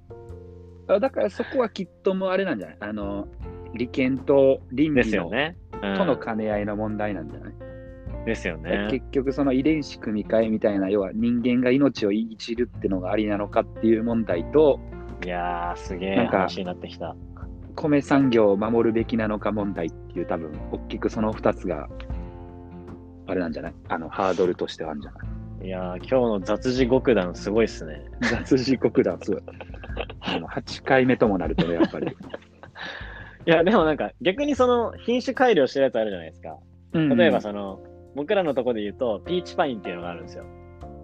[0.87, 2.77] だからそこはきっともあれなんじゃない？
[2.79, 3.27] あの、
[3.73, 7.53] 利権と倫理の、ねうん、との兼ね合いの問題なんじゃない？
[8.25, 8.87] ですよね。
[8.89, 14.79] 結局その遺伝子組み換えみたいな、要は人間が命をいじるってのがありなのかっていう問題と、
[15.25, 17.15] いやー、すげえ話になってきた。
[17.75, 21.87] 米産業を守るべきなのか問題っていう多分、大きくその2つが
[23.27, 23.73] あれなんじゃない？
[23.89, 25.17] あの、ハードルとしてはあるんじゃな
[25.63, 25.67] い？
[25.67, 28.05] いやー、今日の雑事極談すごいっすね。
[28.21, 29.41] 雑事極談すごい。
[30.21, 32.07] 8回目ともなるとね、やっぱり。
[33.45, 36.57] いや、でもなんか逆にその品種改良してるやつあるじゃないですか。
[36.93, 37.79] 例えばその、
[38.15, 40.43] 僕らのとこで言うと、ピーチパインっていうのがあるんですよ。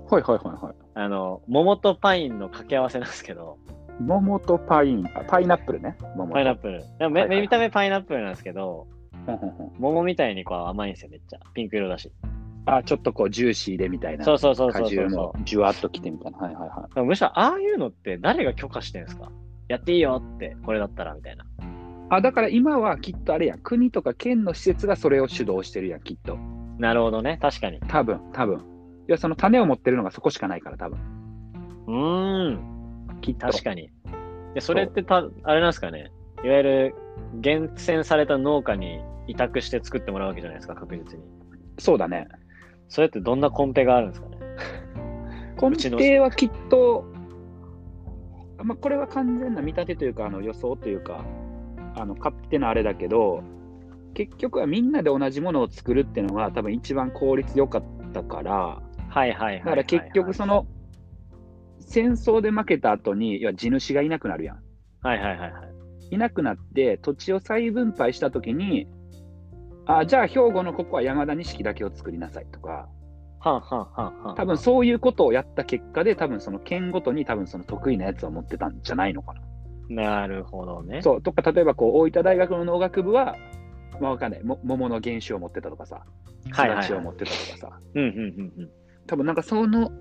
[0.10, 0.76] はいはいはいはい。
[0.96, 3.58] あの、桃とパインの掛け合わせなんですけど。
[4.00, 5.96] 桃とパイン、あパイナップルね。
[6.32, 6.84] パイナップル。
[7.00, 8.88] でも、はいはい、見た目パイナップルなんですけど、
[9.80, 11.40] 桃みたいにこう甘いんですよ、めっちゃ。
[11.54, 12.12] ピンク色だし。
[12.66, 14.24] あ、ちょっとこうジューシーでみたいな。
[14.24, 14.84] そうそうそうそうそう。
[14.84, 16.38] 果汁もじゅわっときてみたいな。
[16.38, 17.06] はいはいはい。
[17.06, 19.32] むしろああいうのって誰が許可してんですか？
[19.68, 21.46] やっていいよって、これだったらみたいな。
[22.10, 23.60] あ、だから今はきっとあれやん。
[23.60, 26.38] 国とか県の施設がそれを主導してるやん、きっと。
[26.78, 27.38] なるほどね。
[27.42, 27.80] 確かに。
[27.88, 28.60] 多分、多分。
[29.08, 31.00] いや、その種を持ってるのがそこしかないから、多分。
[31.88, 33.20] うーん。
[33.22, 33.48] きっと。
[33.48, 33.90] 確かに。
[34.54, 36.12] で、それってた、あれなんですかね。
[36.44, 36.96] いわゆる、
[37.36, 41.24] 厳選された農家に委託して作ってもらうわけじゃないですか、確実に。
[41.80, 42.28] そうだね。
[42.90, 44.38] それってどんなコンペがあるんですかね？
[45.58, 47.06] コンペはきっと、
[48.64, 51.24] まあ、これは完全な見立てというか、あの予想というか、
[51.96, 53.44] あの勝手なあれだけど、
[54.14, 57.84] 結局はみんなで同じものを作るっていうのが多分一番効率良かっ
[58.14, 60.68] たから、はいはいはい、だから結局その、
[61.80, 64.60] 戦争で負けた後に、いや地主がいなくなるやん。
[65.02, 65.74] はいはいはいはい。
[66.12, 68.88] いなくなって土地を再分配したときに、
[69.86, 72.88] あじゃあ兵庫のここは山田錦だけを作りなさいとか、
[73.40, 79.42] はあはあはあはあ、多分そういうことをやった結果で、多分その県ごとに多分その得意なやつを持ってたんじゃないのかな。
[79.90, 81.02] なるほどね。
[81.02, 83.36] そう、とか例えばこう大分大学の農学部は、
[84.00, 86.06] まあ、わかんない、も桃の原種を持ってたとかさ、
[86.52, 88.70] はいを持ってたとかさ、うんうんうんうん。
[89.08, 89.92] 多分なんかその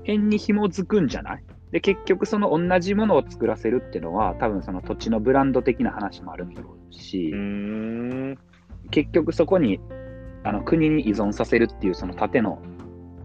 [0.00, 1.44] 辺に紐づくんじゃない？
[1.70, 7.32] で、結局その同じものを作らせるっていうのは、多分その土地のブランド的な話もあるんだろうし、
[8.92, 9.80] 結局そこに
[10.44, 12.62] あの国に依存させるっていうその縦の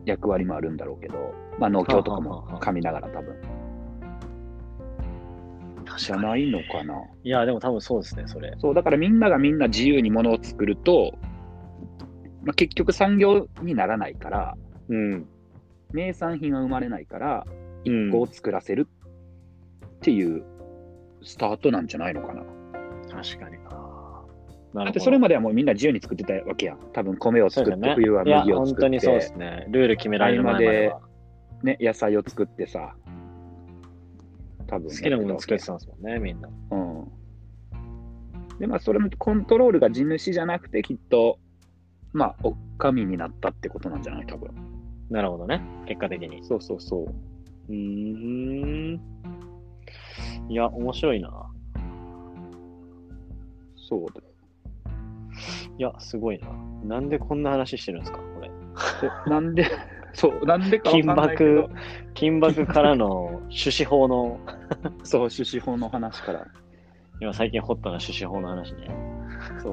[0.05, 3.35] 役割もあるんだろうけど、まあ、農協とかも噛みながら多分。
[5.97, 6.93] じゃないのかな。
[7.23, 8.53] いや、でも多分そうですね、それ。
[8.59, 11.13] そう、だからみんながみんな自由にものを作ると、
[12.43, 14.57] まあ、結局産業にならないから、
[14.89, 15.25] うん、
[15.91, 17.45] 名産品は生まれないから、
[17.83, 18.87] 一個を作らせる
[19.85, 20.43] っていう
[21.23, 22.43] スタートなんじゃないのかな。
[23.09, 23.57] 確かに
[24.73, 26.79] だってそれまではもうみんな自由に作ってたわけやん。
[26.93, 28.81] 多分米を作って、冬は麦を作って。
[28.81, 29.65] 本当にそうですね。
[29.69, 30.93] ルール決められる前まで
[31.63, 32.95] ね、野菜を作ってさ。
[34.67, 36.49] 多分、好きなもの作ってたんですもんね、みんな。
[36.71, 37.07] うん。
[38.59, 41.39] で、まあ、それもコントロールが地主じゃなくて、きっと、
[42.13, 44.51] まあ、おっかみになったってことなんじゃない多分。
[45.09, 45.61] なるほどね。
[45.87, 46.43] 結果的に。
[46.43, 47.05] そうそうそう。
[47.69, 49.01] うーん。
[50.49, 51.49] いや、面白いな。
[53.75, 54.26] そうだよ。
[55.77, 56.47] いや、すごいな。
[56.83, 58.51] なんでこんな話してるんですか、これ。
[59.29, 59.65] なんで、
[60.13, 61.69] そう、なんでか金箔、
[62.13, 64.39] 金箔からの種子法の
[65.03, 66.47] そう、種子法の話から。
[67.19, 68.89] 今最近ホットな種子法の話ね。
[69.59, 69.69] そ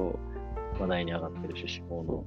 [0.77, 0.81] う。
[0.81, 2.23] 話題に上がってる種子法の。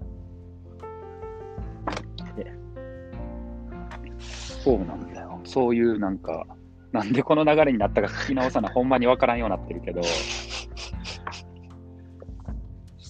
[4.69, 5.41] そうなんだよ。
[5.45, 6.47] そういうなんか、
[6.93, 10.03] なんでこの流れになったか聞き直さな、ほんまにわからんようになってるけど。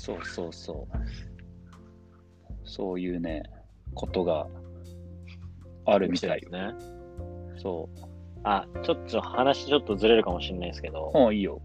[0.08, 0.98] そうそうそう。
[2.64, 3.42] そういうね、
[3.94, 4.46] ことが
[5.84, 6.72] あるみたいですね。
[7.58, 8.08] そう。
[8.44, 11.12] あ、ちょっと話ちょっとずれるかもしれないですけど。
[11.14, 11.60] うん、いいよ。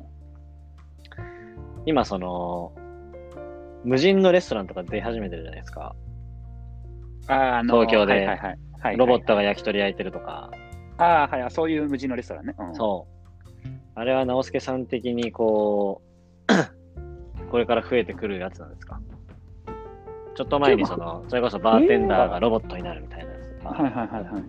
[1.86, 2.74] 今その、
[3.86, 5.96] 無人のレストランとか出始めてるじゃないですか。
[7.28, 8.28] ああの東京で、
[8.98, 10.52] ロボットが焼き鳥焼いてるとか。
[10.98, 12.56] ああ、はい、そういう無人のレストランね。
[12.60, 13.70] うん、そう。
[13.96, 16.02] あれは直輔さん的にこ
[16.50, 16.83] う、
[17.54, 19.00] これから増えてくるやつなんですか？
[20.34, 23.70] ちょっと前にその、それこそバーテンダーがロボットになるみたいなやつとか。
[23.70, 24.44] はいはいはいはい。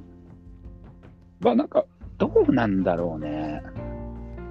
[1.40, 1.84] まあなんか、
[2.16, 3.62] どうなんだろうね。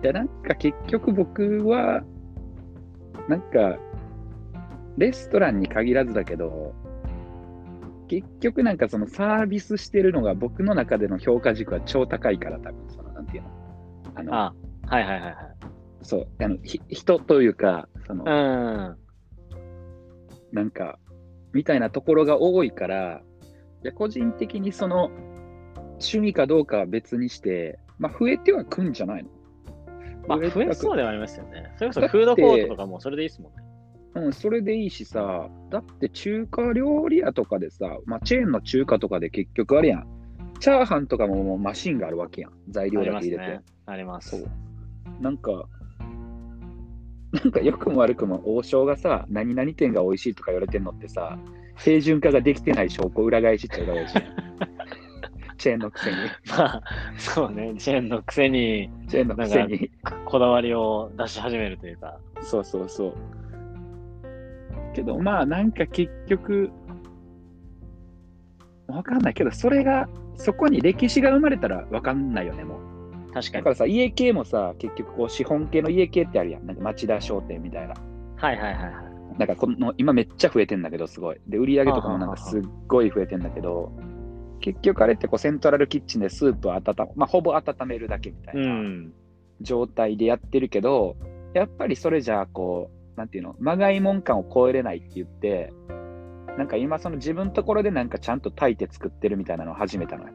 [0.03, 2.03] いやなんか結局僕は、
[3.27, 3.79] なんか、
[4.97, 6.75] レストランに限らずだけど、
[8.07, 13.49] 結局なんかそのサービスしてるのが僕の中での評価軸は超高いから多分そのなんていうの？
[14.13, 14.53] あのあ
[14.85, 15.35] はいはいはいはい
[16.03, 18.97] そう、あの、ひ人というか、その、うん、
[20.51, 20.99] なんか、
[21.53, 23.21] みたいなところが多いから、
[23.83, 25.11] いや個人的にその、
[25.93, 29.29] 趣味かどうかは別にして、まあ、増えてはくんじゃないの？
[30.27, 31.71] まあ、増えそうではありますよね。
[31.77, 33.63] それこそフードコートとかもそれでいいですもんね。
[34.15, 40.08] うん、それでいいしさ、だって中華料理屋とかでさ、まあ、チェーンの中華とかで結局あれやん。
[40.60, 42.51] チャーハンとかももうマシンがあるわけやん。
[42.69, 43.60] 材料だけ入れて。
[43.85, 45.21] あります、ね、そう。
[45.21, 45.65] なんか、
[47.34, 51.38] なんか良くも悪くも王将がさ、何々店が美味しいとか言われてんのってさ、
[51.84, 54.13] 清準化ができてない証拠裏返しっちゃ裏返し。
[55.58, 56.17] チェーンのくせに。
[56.50, 56.84] まあ、
[57.17, 59.90] そうね、チェーンのくせに、チェーンのくせに。
[60.25, 62.19] こだわりを出し始めるというか。
[62.42, 63.13] そうそうそう。
[64.94, 66.69] けど、まあ、なんか結局、
[68.88, 72.92] わかんないけど、それが、そこに歴史が生まれたらわかんないよね、もう。
[73.34, 73.60] 確かに。
[73.60, 76.65] だからさ、家系もさ、結局こう資本系の家系ってあるやん。
[76.65, 77.96] なんか町田商店みたいな。
[78.38, 79.38] はいはいはいはい。
[79.40, 81.38] なんかこの今めっちゃ増えてんだけど、すごい。
[81.48, 83.92] で、売り上げとかもなんかすっごい増えてんだけど、
[84.60, 88.62] 結局あれってこうセントラルキッチンでスープを温め、まあほぼ温めるだけみたいな。
[88.62, 89.13] うん、
[89.62, 91.15] 状態でやってるけど、
[91.54, 95.73] やっぱりそれじゃあ、こう、なんていうの、まがいもん感を超えれないって言って、
[96.58, 100.34] なんか今、その自分のところでなんかちゃんと炊いて作ってるみたいなのを始めたのよ。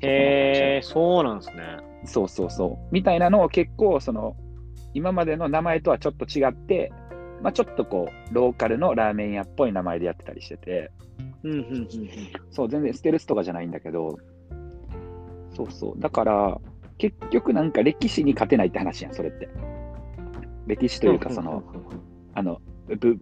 [0.00, 1.78] へえ、そうなんですね。
[2.04, 2.88] そうそうそう。
[2.92, 4.36] みたいなのを結構、その、
[4.94, 6.92] 今までの名前とはちょっと違って、
[7.42, 10.90] まあ、ちょっとこう、ローカルのラーメン屋っぽい名前でやってたりしてて、
[11.42, 11.88] うんうん
[12.50, 14.18] そう、全然ステルスとかじゃないんだけど、
[15.54, 16.00] そうそう。
[16.00, 16.60] だから、
[16.98, 19.48] 結局なんか歴史に勝てないって話やん、それって。
[20.66, 21.62] 歴史というか、その、
[22.34, 22.60] あの、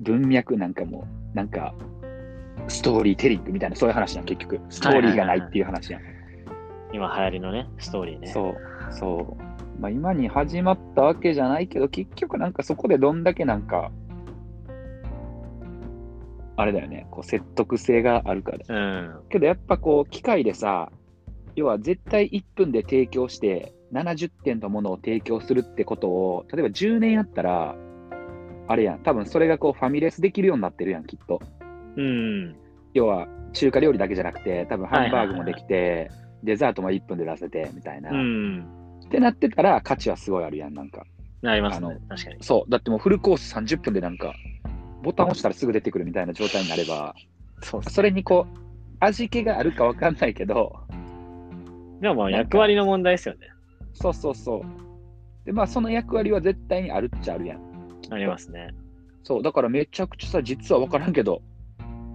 [0.00, 1.74] 文脈なんかも、なんか、
[2.68, 4.60] ストーリーテリングみたいな、そういう話やん、結局。
[4.70, 6.02] ストーリーがないっていう話やん。
[6.96, 8.28] 今流行りのね、ストーリーね。
[8.28, 8.56] そう、
[8.90, 9.80] そう。
[9.80, 13.92] まあ、今に始まったわけじゃないけど、結局なんかそこでどんだけなんか、
[16.56, 18.58] あれだよね、こう説得性があるから。
[18.74, 19.20] うん。
[19.28, 20.90] けどやっぱこう、機械でさ、
[21.54, 27.76] 要は絶対1分で提供して、70点のものを提供するってことを、例えば10年やったら、
[28.68, 31.40] あれやん、多分それがこうファミレスできるようになってるやん、きっと。
[31.96, 32.56] うん。
[32.94, 36.10] 要は、中華料理だけじゃなくて、多分ハンバーグもできて、
[36.46, 38.10] デザートも1分で出せて、みたいな。
[38.10, 38.66] うん。
[39.04, 41.04] ってなってたら、価値はすごいあるやん、なんか。
[41.42, 42.36] なりますね、確かに。
[42.40, 42.70] そう。
[42.70, 44.32] だってもうフルコース30分でなんか、
[45.02, 47.14] ボタン押したらすぐ出てくるみたいな状態になれば、
[47.62, 48.58] そう、それにこう、
[49.00, 50.80] 味気があるかわかんないけど、
[52.00, 53.48] でもまあ役割の問題ですよね。
[53.94, 54.62] そうそうそう。
[55.44, 57.60] で、まあその役割は絶対にあるっちゃあるやん。
[58.10, 58.70] ありますね。
[59.22, 61.42] そう、だからめちゃくちゃさ、実はわからんけど、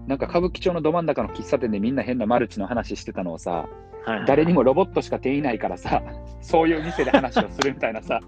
[0.07, 3.67] なんか歌舞伎町のど真ん中の喫茶店でみんな変なマルチの話してたのをさ、
[4.05, 6.01] はいはい、誰にもロボットしか店いないからさ、
[6.41, 8.19] そういう店で話をするみたいなさ。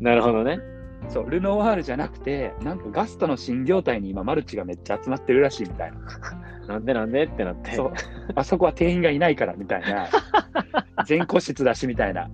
[0.00, 0.58] なるほどね。
[1.08, 5.98] そう、ルノワールじゃなくて、なんかガストの新業態に今マルチがめっちゃ集まってるらしいみたいな。
[6.66, 7.72] なんでなんでってなって。
[7.72, 7.92] そう。
[8.34, 10.08] あそこは店員がいないからみたいな。
[11.06, 12.30] 全個室だしみたいな。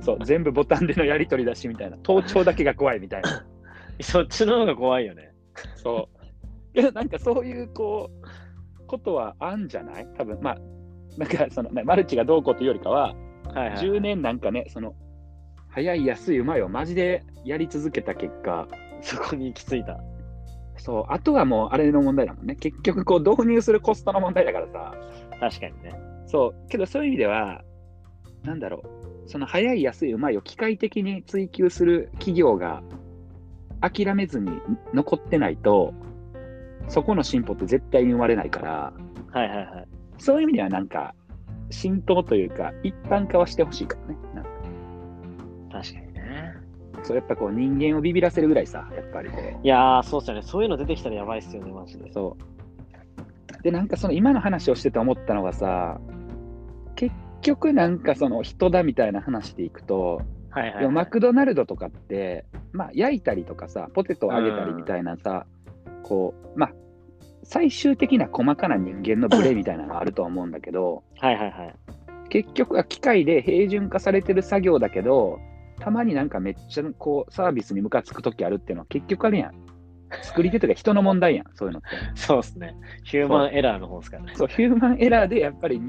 [0.00, 0.24] そう。
[0.24, 1.96] 全部ボタンでのやり取りだしみたいな。
[1.98, 3.44] 盗聴だけが怖いみたいな。
[4.00, 5.32] そっちの方が怖いよね。
[5.76, 6.08] そ
[6.74, 6.80] う。
[6.80, 8.43] いや、なんかそういう、こう、
[8.86, 10.06] ことはあんじゃない？
[10.16, 10.58] 多分、まあ、
[11.18, 13.14] なんかその、ね、マルチがどうこうというよりかは、
[13.54, 14.94] はいはい、10年なんかね、その、
[15.68, 18.68] 早い安いうまいをマジでやり続けた結果、
[19.02, 19.98] そこに行き着いた。
[20.76, 22.56] そう、あとはもうあれの問題だもんね。
[22.56, 24.94] 結局、こう、導入するコストの問題だからさ。
[25.40, 25.92] 確かにね。
[26.26, 27.62] そう、けどそういう意味では、
[28.42, 28.82] なんだろ
[29.26, 32.82] う、その早い安いうまいを機械的に追求する企業が
[33.80, 34.50] 諦めずに
[34.92, 35.94] 残ってないと、
[36.88, 38.92] そこの進歩って絶対に生まれないから、
[39.32, 39.66] はいはいはい。
[40.18, 41.14] そういう意味ではなんか、
[41.70, 44.18] 浸透というか、一般化はしてほしいからね。
[45.72, 46.54] 確かにね。
[47.02, 49.66] そう、やっぱこう人間をビビらせるぐらいさ、やっぱりこう。
[49.66, 50.42] いやー、そうっすよね。
[50.42, 52.12] そういうの出てきたらやばいっすよね、マジで。
[52.12, 53.62] そう。
[53.62, 56.00] で、なんかその今の話をしてて思ったのがさ、
[56.94, 65.46] 結局なんかその人だみたいな話でいくと、はいはい、はい、マクドナルドとかって、まあ、焼いたりとかさ、ポテトを揚げたりみたいなさ、
[66.04, 66.72] こう、まあ、
[67.42, 71.74] 最終的な細かな人間のブレみたいなのがあるとは思うんだけど、はいはいはい。
[72.28, 75.38] 結局は機械で平準化されてる作業だけど、
[75.80, 79.54] たまになんかめっちゃこうサービスにムカつくときあるっていうのは結局あるやん。
[80.22, 81.88] 作り手とか人の問題やん、そういうのって。
[82.14, 82.76] そうですね。
[83.02, 84.32] ヒューマンエラーの方ですからね。
[84.36, 85.80] そう、ヒューマンエラーでやっぱり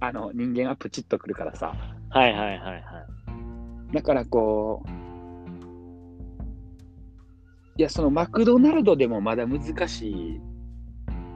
[0.00, 1.74] あの人間はプチッとくるからさ。
[2.10, 2.76] はいはいはいは
[3.90, 3.94] い。
[3.94, 5.01] だからこう、
[7.82, 10.40] いや、そのマクドナルドでもまだ難しい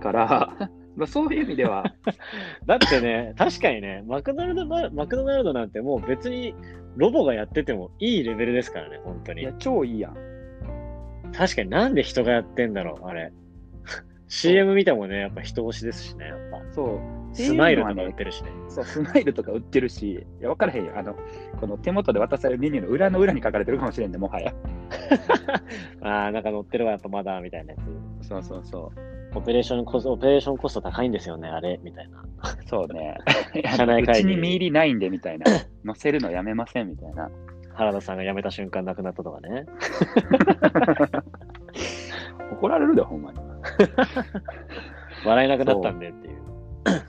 [0.00, 1.82] から、まあそういう意味では。
[2.66, 6.54] だってね、確かにね、マクドナルド、マクドナルドなんてもう別に
[6.94, 9.42] ロボがやっててもいいレベルですからね、本当に。
[9.42, 10.16] いや、超いいやん。
[11.32, 13.32] 確かになんで人がやってんだろう、あれ。
[14.28, 16.62] CM 見てもね、やっぱ人推しですしね、やっぱ。
[16.70, 17.15] そう。
[17.36, 18.50] スマイルとか売ってるしね。
[18.68, 20.92] そう、スマイルとか売ってるし、いや、分からへんよ。
[20.96, 21.16] あの、
[21.60, 24.54] この手元で渡されるメニューの裏の裏に書かれてるかもしれんね、もはや。
[26.02, 27.78] ああ、なんか載ってるわ、やっぱまだ、みたいなや
[28.22, 28.28] つ。
[28.28, 29.36] そうそうそう。
[29.36, 32.24] オペレーションコスト、オペレーションコスト高いんですよね、あれ、みたいな。
[32.66, 33.18] そうね。
[33.76, 34.20] 社内会議。
[34.20, 35.46] うちに見入りないんで、みたいな。
[35.84, 37.30] 載せるのやめません、みたいな。
[37.74, 39.66] 原田さんが辞めた瞬間亡くなったとかね。
[42.52, 43.38] 怒られるで、ほんまに。
[45.24, 46.36] 笑えなくなったんでっていう。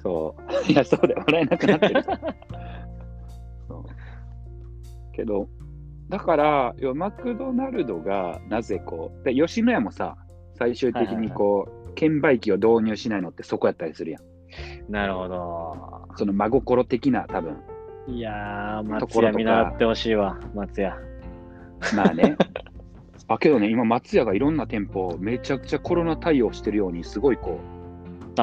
[0.04, 0.36] そ
[0.68, 0.72] う。
[0.72, 1.24] いや、そうだよ。
[1.26, 2.04] 笑えなくなってる。
[3.68, 3.86] そう
[5.14, 5.48] けど、
[6.10, 10.16] だから、マクドナルドがなぜこう、で吉野家もさ、
[10.54, 14.92] 最終的にこう、券売機を導入しないのってそこやったりするやん。
[14.92, 16.08] なるほど。
[16.16, 17.58] その真心的な、多分。
[18.08, 20.98] いやー、松屋見習ってほしいわ、松屋。
[21.96, 22.38] まあね。
[23.28, 27.77] あ、けどね、今、松屋がいろんな店舗、めちゃくちゃコロナ対応してるように、すごいこう、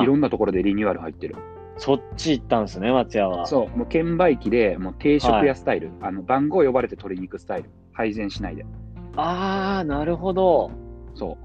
[0.02, 1.36] いろんなところでリニューアル入ってる。
[1.76, 3.46] そっち行ったんですね、松屋は。
[3.46, 8.64] そう、もう券売機で、もう定食屋スタイル、はい、あの番号呼ばれて取りに行くスタイル、配膳しないで。
[9.16, 10.70] あー、なるほど。
[11.14, 11.36] そ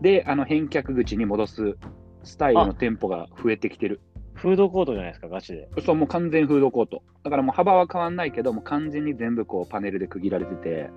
[0.00, 0.02] う。
[0.02, 1.76] で、あの返却口に戻す
[2.22, 4.00] スタイルの店舗が増えてきてる。
[4.34, 5.68] フードコートじゃないですか、ガチで。
[5.84, 7.02] そう、もう完全フードコート。
[7.22, 10.90] だからもう幅は変わんないけど、もう完全に全部こうパネルで区切られてて。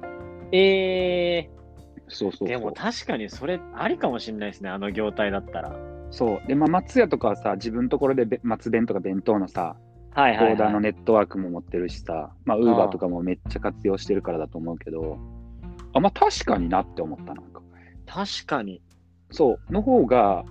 [0.52, 1.60] えー、
[2.08, 5.76] そうそうでも確かにそれありかもしれないですね、あの業態だったら。
[6.12, 6.48] そう。
[6.48, 9.76] で、まあ、松屋とかはさ、自分のところで松弁とか弁当のさ、
[10.12, 15.20] はいはい、はい、オーダーのネットワークも持ってるしさ、まあ、ウーバーとかもめっちゃ活用してるからだと思うけど、
[15.94, 17.62] あ、まあ、確かになって思った、なんか。
[18.06, 18.82] 確かに。
[19.32, 19.74] そう。
[19.74, 20.46] の方が、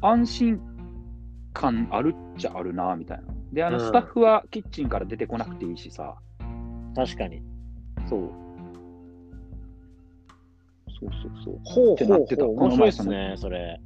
[0.00, 0.60] 安心
[1.52, 3.24] 感あるっちゃあるな、みたいな。
[3.52, 6.16] で、あの、スタッフはキッチンから出てこなくていいしさ。
[6.94, 7.42] 確かに。
[8.08, 8.30] そう。
[11.00, 11.60] そうそうそう。
[11.64, 12.60] ほうほうほう。
[12.64, 13.80] 面白いっすね、それ。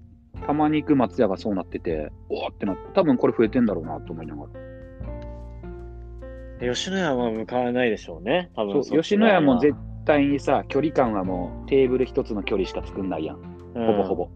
[0.44, 4.48] たまに行く松屋がそうなってて、おおってなって、多分これ増えてんだろうなと思いながら。
[6.72, 13.36] 吉野家は向かわないでしょうね、多分そう吉野家も絶対にさ、距離感はもうテーブル一つの距離しか作んないやん。
[13.74, 14.28] ほぼほぼ。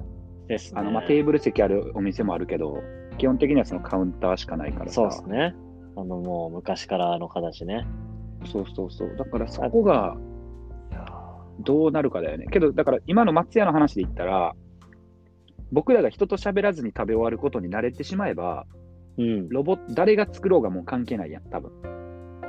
[0.48, 0.80] ですね。
[0.80, 2.82] あの、まあ、テーブル席あるお店もあるけど、
[3.16, 4.94] 基本的にはそのカウンターしかないからさ。
[4.94, 5.54] そうですね。
[5.96, 7.86] あの、もう昔からの形ね。
[8.44, 9.16] そうそうそう。
[9.16, 10.16] だからそこが、
[11.60, 12.46] どうなるかだよね。
[12.50, 14.54] けど、だから今の松屋の話で言ったら、
[15.72, 18.66] 僕らが人と喋らずに食べ終わることに慣れてしまえば、
[19.18, 21.70] うん、ロボ誰が作ろうがもう関係ないやん、多分。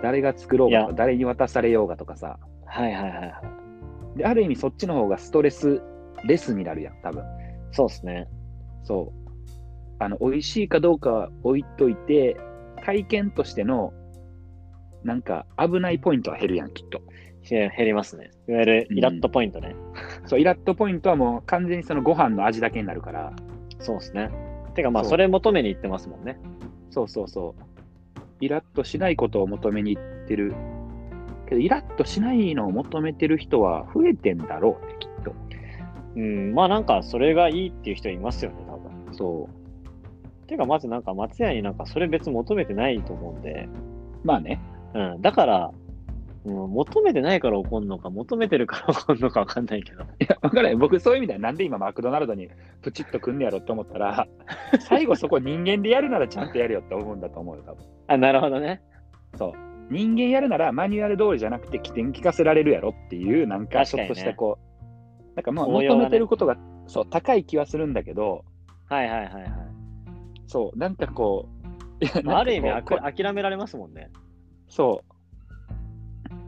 [0.02, 2.40] 誰が作ろうがとか、誰に渡されようがとかさ。
[2.66, 3.26] はいはいはいは
[4.16, 4.18] い。
[4.18, 5.82] で、ある意味そっちの方がストレス
[6.26, 7.24] レスになるやん、多分。
[7.72, 8.28] そうですね。
[8.84, 9.32] そう。
[10.00, 12.36] あの、美味しいかどうか置いといて、
[12.84, 13.94] 体験としての、
[15.04, 17.02] なんか危ないポイントは減るやん、きっと。
[17.50, 18.32] 減りますね。
[18.48, 19.76] いわゆるイラットポイントね、
[20.24, 23.34] うん、そう、イラットポイントはもう完全にそのご飯の味だけになるから。
[23.80, 24.30] そうですね。
[24.76, 26.40] てかまあ、それ求めに行ってますもんね。
[26.92, 27.64] そうそうそう。
[28.40, 30.54] イラッとしないことを求めに行ってる。
[31.48, 35.34] けど、イラッとしないのを求めてる人は増えてんだろうね、きっと。
[36.16, 39.14] うん、まあなんか、それがいいっていう人いますよね、多分。
[39.14, 40.48] そう。
[40.48, 43.70] てか、まずなんか、松屋になんか、それ別求めてないと思うんで。
[44.24, 44.60] まあね。
[44.94, 45.22] うん。
[45.22, 45.72] だから、
[46.44, 50.04] うん、求めてないから怒るのか、求めてるから怒るのか分かんないけど。
[50.04, 50.76] いや、分からない。
[50.76, 52.50] 僕、そういう意味では、なんで今、マクドナルドに
[52.82, 54.28] プチッとくんねやろって思ったら、
[54.82, 57.86] 最後そこ人間でやるならちゃんとやるよって思うんだと思うよ、多分。
[58.08, 58.82] あ、なるほどね。
[59.36, 59.54] そう。
[59.92, 68.46] 人間やるならマニュアル通りじゃなくて起点聞かせられるやろっていう、なんかちょっとしたこう、ね、なんかまあ求めてることが、ね、そう、高い気はするんだけど、
[68.88, 69.52] はいはいはいはい。
[70.48, 71.50] そう、なんかこ
[72.24, 74.10] う、まあ、ある意味あ諦められますもんね。
[74.70, 75.11] そう。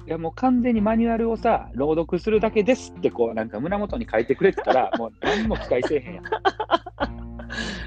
[0.06, 6.24] いやもう完全にマニュアルをさ、朗読するだけですって、こう、なんか胸元に書いてくれてたら、 もう何も期待せえへんやん。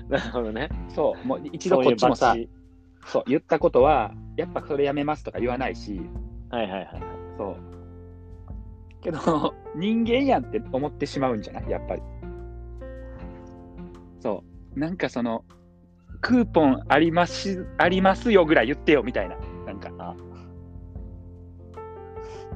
[0.08, 0.68] なるほどね。
[0.88, 2.34] そう、もう一度こっちもさ、
[3.04, 6.00] そう言ったことは、やっぱそれやめますとか言わないし、
[6.50, 6.88] はいはいはい。
[7.36, 7.56] そう。
[9.02, 11.70] けど、人間やんって思ってしまうんじゃない？
[11.70, 12.02] やっぱり。
[14.20, 14.42] そ
[14.74, 14.78] う。
[14.78, 15.44] なんかその、
[16.22, 19.36] クーポンありますありますよぐらい言ってよみたいな。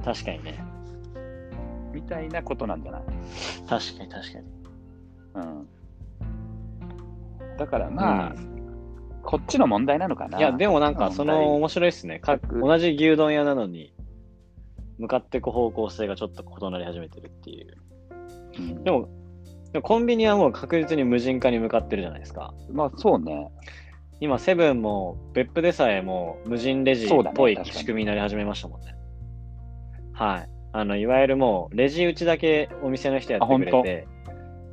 [0.03, 0.63] 確かにね。
[1.93, 3.01] みたいなことなんじゃない？
[3.67, 4.45] 確かに確かに。
[5.35, 5.67] うん。
[7.57, 10.37] だからまあ、うん、こっちの問題なのかな？
[10.37, 12.19] いや、でもなんか、その面白いっすね。
[12.19, 13.93] か同じ牛丼屋なのに、
[14.97, 17.77] 向かっていく方向性がちょっと異なり始めてるっていう。
[18.57, 19.09] うん、でも、
[19.83, 22.53] コンビニはもう確実に無人化に向かってるじゃないですか。
[22.71, 23.51] まあそうね。
[24.19, 28.95] 今、セブンも別府でさえも無人レジっぽい仕組みになり始めましたもんね。
[30.21, 30.49] はい。
[30.73, 34.07] あの、いわゆるもう、レジ打ちだけお店の人やってくれて、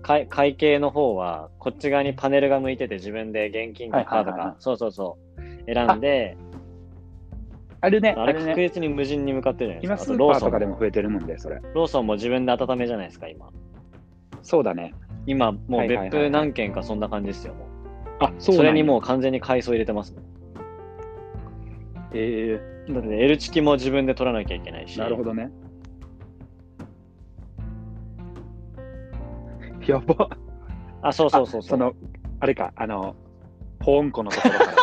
[0.02, 6.36] 会会計の方は、こっち側にパネルが向いてて、自分で現金かカードか、そうそうそう、選んで、
[7.80, 8.14] あるね。
[8.18, 10.14] あれ確実に無人に向かってるじゃないですか。
[10.14, 11.62] 今、スーパーとかでも増えてるもんで、それ。
[11.72, 13.48] ローソンも自分で温めじゃないですか、今。
[14.42, 14.94] そうだね。
[15.24, 17.66] 今、もう別府何件かそんな感じですよ、もう。
[18.20, 20.20] あ、そうそれにもう完全に海藻入れてますね。
[22.14, 22.94] ええー。
[22.94, 24.98] だってね、L チキも自分で取らなきゃいけないし。
[24.98, 25.50] なるほどね。
[29.86, 30.28] やば。
[31.02, 31.70] あ、そうそうそうそう。
[31.70, 31.94] その、
[32.40, 33.16] あれか、あの、
[33.82, 34.74] 保温庫のところから。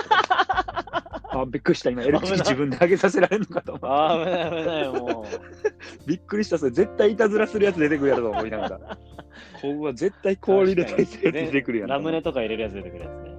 [1.42, 1.90] あ、びっくりした。
[1.90, 4.14] 今、L チキ自分で上げさせられるのかと思った。
[4.14, 6.08] あ、危ない危ない、もう。
[6.08, 6.58] びっくりした。
[6.58, 8.80] それ絶対いたずらするやつ出てくるやろと思いながら。
[9.62, 11.90] ここは絶対氷入れたやつ出てくるやん。
[11.90, 13.36] ラムネとか入れるやつ出てくるやつね。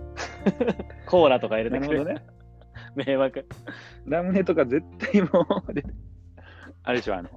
[1.06, 1.88] コーラとか入れてくる。
[1.88, 2.35] なるほどね。
[2.96, 3.46] 迷惑。
[4.06, 5.46] ラムネとか絶対もう、
[6.82, 7.28] あれでしょ、あの、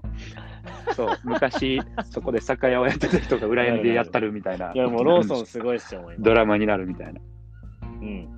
[0.95, 4.71] そう、昔、そこで酒屋をやってた人が裏山でやったるみたいな。
[4.73, 7.21] いや、もうローソンすごいっすよ、ドラマになるみたいな。
[7.83, 8.29] うん。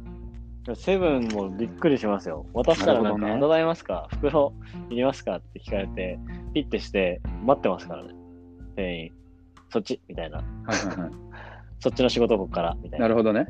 [0.75, 2.45] セブンもびっくりしますよ。
[2.53, 4.07] 渡したらなんか、ね、ございますか？
[4.11, 4.53] 袋
[4.91, 5.37] いりますか？
[5.37, 6.19] って聞かれて、
[6.53, 8.13] ピッてして待ってますからね。
[8.75, 9.11] 店員。
[9.69, 9.99] そっち？
[10.07, 10.37] みたいな。
[10.37, 10.45] はい
[10.87, 11.11] はいはい。
[11.79, 12.77] そっちの仕事ここから？
[12.79, 13.05] みたいな。
[13.05, 13.47] なるほどね。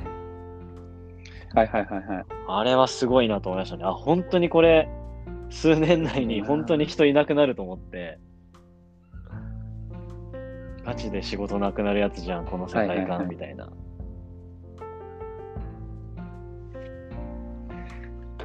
[1.53, 2.25] はいはいはいはい。
[2.47, 3.83] あれはすごいなと思いましたね。
[3.83, 4.89] あ、本当にこれ、
[5.49, 8.19] 数年内に本当に人いなくなると思って、
[10.85, 13.69] ガチで仕事なくなるやつじゃん、この世界観みたいな。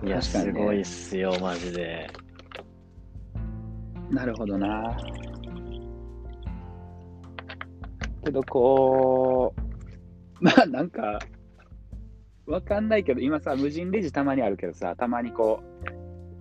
[0.04, 2.10] いや、すごいっすよ、マジで。
[4.10, 4.96] なるほどな。
[8.24, 9.54] けど、こ
[10.40, 11.18] う、まあなんか、
[12.46, 15.90] わかんないけど、今さ、無人レジたまにあるけどさ、たまにこう、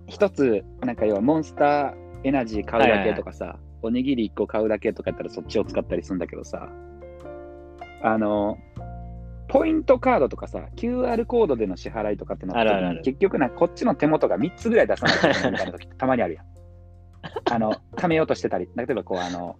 [0.06, 1.94] 一つ、なんか要はモンスター
[2.24, 6.68] エナジー買うだけとかさ、はいはいはい、おにぎり1個買うだけとかやったらそっちを使ったりするんだけどさ、
[8.02, 8.58] あの、
[9.48, 16.44] ポイントカードとかさ、QR コードでの支払いとかってなった結局な、こっちの手元が3つぐらい出さないといけないみたいな時って たまにあるやん。
[17.50, 19.56] あの、貯めようとしてたり、例えばこう、あの、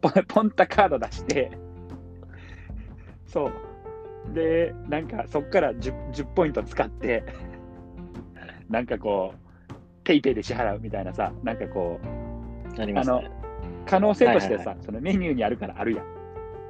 [0.00, 1.50] ポポンタカード出して
[3.26, 3.52] そう。
[4.34, 7.24] で、なんかそっから 10, 10ポイント使って
[8.68, 9.74] なんかこう、
[10.04, 13.22] ペイペイで支払うみたいなさ、なんかこう、あ、ね、の、
[13.86, 16.06] 可能性としてさ、はいはいはい、そのメニューにあるからあるやん。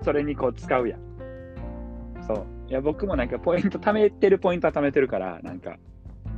[0.03, 1.01] それにこう使うやん。
[2.27, 2.47] そう。
[2.69, 5.77] いや、僕もなんかポイント貯めてるポイントは貯めてるから、なんか。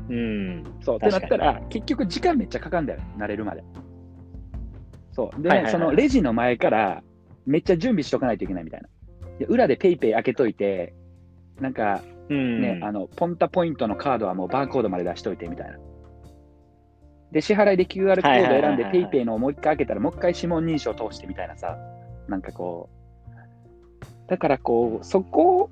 [0.09, 0.65] うん。
[0.81, 0.97] そう。
[0.97, 3.65] ってなったら、結局時間めっちゃかかんだよ、慣れるまで。
[5.13, 5.43] そう。
[5.43, 7.03] で、はいはいはい、そのレジの前から
[7.47, 8.89] めっちゃ準備しとかないといけないみたいな。
[9.39, 10.95] で裏でペイペイ開けといて、
[11.61, 15.79] なんか、ね、あの、ポンタポイントのカードはもうバーコードまで出しといてみたいな。
[17.33, 21.77] で、支払いで QR コード選んで、ペイペイのをもう一回開けたら、もう一回指紋認証通してみたいなさ、
[22.29, 25.71] なんかこう、だからこう、そこ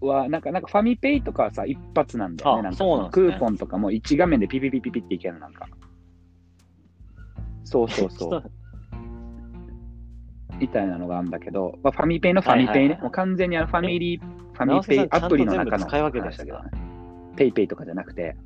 [0.00, 2.62] は、なんか、なんかファミペイとかはさ、一発なんだよね。
[2.62, 5.68] なんか、ね、クーポンとかも1画面でピピピピピっていけるなんか。
[7.64, 8.50] そうそうそう。
[10.58, 16.70] みたいなのがあるんだけど、まあ、ファミペイのファミペイね、もう完全にあのファミリー、ファミペイアプリの中の話でしたけどね。
[17.36, 18.36] ペイペイとかじゃなくて。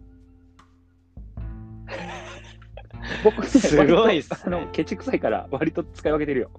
[3.25, 6.51] 僕、ね、すごいっす、ね、あの、ケチくさいから割と使い分けてるよ。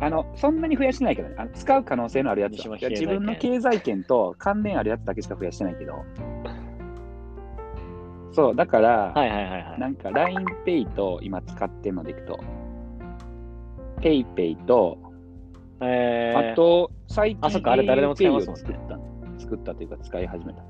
[0.00, 1.34] あの、そんなに増やしてないけどね。
[1.38, 2.76] あの使う可能性のあるやつは。
[2.76, 6.04] 自分の経済圏と関連あるやつだけしか増やしてないけど。
[8.32, 12.40] そう、だから、はいはいはいはい、なんか LINEPay と今使ってるのでいくと、
[14.00, 14.98] PayPay と、
[15.82, 18.62] えー、あと、最近、あ、そっか、あれ誰でも使えますもんね。
[18.62, 19.40] 作った。
[19.40, 20.62] 作ったというか、使い始めた。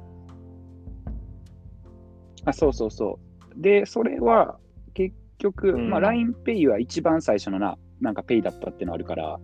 [2.46, 3.18] あ、そうそうそ
[3.56, 3.62] う。
[3.62, 4.58] で、それは、
[4.94, 9.38] 結局、うん、まあ、LINEPay は一番最初のな、なんか Pay だったっていうのあるから、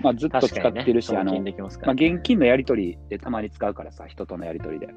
[0.00, 4.94] まあ、ずっと使ってるし、ね、あの、まあ、現金のやり取りでたまに使うからさ、人とのやり取りで。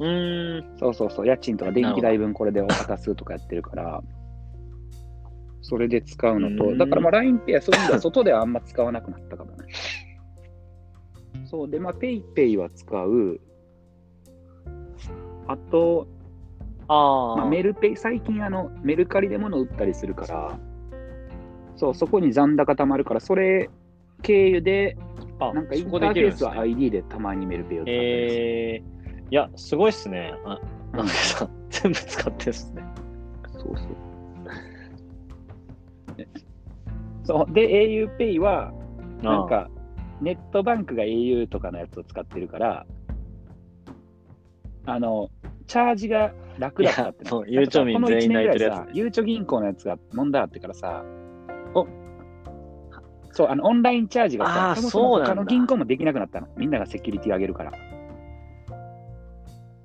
[0.00, 0.76] うん。
[0.78, 4.02] そうそうそう、家賃とか電気代分これで渡すとかやってるから、
[5.68, 9.56] それで使うのと、だからまあ LINEPay はそういう意味では外ではあんま使わなくなったかもね。
[11.44, 13.38] そうで、まあ PayPay は使う。
[15.46, 16.08] あと、
[16.88, 20.58] あまあ、メルペイ、最近あのメルカリで物売ったりするから、
[21.76, 23.68] そう、そこに残高たまるから、それ
[24.22, 24.96] 経由で、
[25.38, 30.32] なんかインターフェースは ID でたまにメルペイを使ってえーいや、すごいっすね。
[30.46, 30.58] あ、
[30.96, 32.82] なんかさ、全部使ってっすね。
[33.52, 34.07] そうそう。
[37.24, 37.52] そう。
[37.52, 38.72] で、auPay は、
[39.22, 39.70] なんか、
[40.20, 42.86] ネットバンクが au とかのやつを使ってるから、
[44.86, 45.30] あの、
[45.66, 51.04] チャージが楽だったってそう、ゆうちょみ全員泣いてるやつ、ゆうちょ銀行のやつが問題あってからさ、
[51.74, 51.86] お
[53.32, 56.48] そう、あの、オンラインチャージがさ、そもそも他の銀行もできなくなったの。
[56.56, 57.72] みんながセキュリティ上げるから。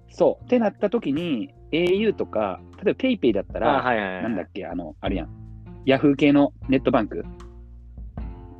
[0.09, 0.43] そう。
[0.43, 5.42] ってなった時に、au とか、例えば PayPay だったら、はいはいはい、なんだっけ、あの、あるやん。
[5.85, 7.23] ヤフー系のネットバンク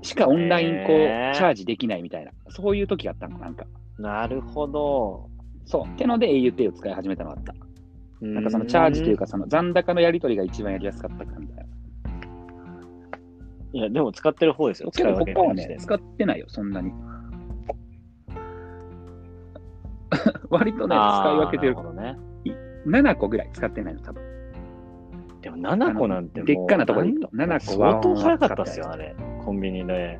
[0.01, 0.97] しかオンラインこう、
[1.35, 3.65] チャージできないみたいな、そういう時があったの、なんか。
[3.97, 5.29] なるほど。
[5.65, 5.87] そう。
[5.87, 7.53] ってので auPay を使い始めたのがあった。
[8.21, 11.63] なんかそのチャージというか、その残高のやり取りが一番やりやすかったかみたいな。
[13.73, 14.91] いや、でも使ってる方ですよ。
[14.91, 16.91] けど他はね、使ってないよ、そんなに。
[20.49, 21.75] 割とね、使い分けてる。
[21.75, 22.17] なるほどね。
[22.85, 24.32] 7個ぐらい使ってないの、多分。
[25.43, 26.47] でも7個なんてもう。
[26.47, 27.27] でっかなところでいくと。
[27.33, 27.91] 7個は。
[27.91, 29.15] 相当早かったっすよ、あれ。
[29.43, 30.19] コンビニで。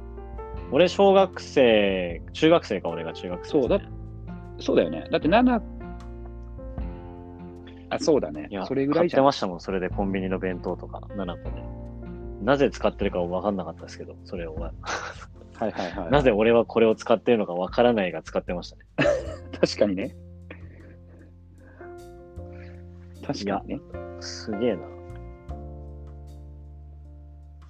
[0.72, 3.82] 俺、小学生、中学生か、俺が中学生、ね、そうだ、
[4.60, 5.08] そうだよね。
[5.12, 5.62] だって7、
[7.90, 8.48] あ、そうだね。
[8.50, 11.64] いや、それぐらい買ってましたもん、それでコンビニの弁当とか、7個で。
[12.42, 14.56] なぜ使ってるか分かんなかったですけど、それを。
[14.56, 14.72] は
[15.68, 16.12] いはいはい。
[16.12, 18.84] なぜ俺はこれを使ってるのか分からないが使ってましたね。
[19.62, 20.16] 確かにね。
[23.26, 23.82] 確かにね。
[24.20, 24.82] すげえな。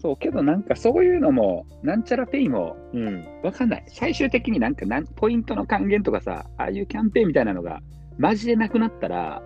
[0.03, 3.25] そう、けどなんかそういうのも、なんちゃらペイも、うん。
[3.41, 3.85] わかんない。
[3.87, 7.79] 最終的になんかなんポイントの還元とかさ、ああいうキャンペーンみたいなのが、
[8.17, 9.41] マジでなくなったら、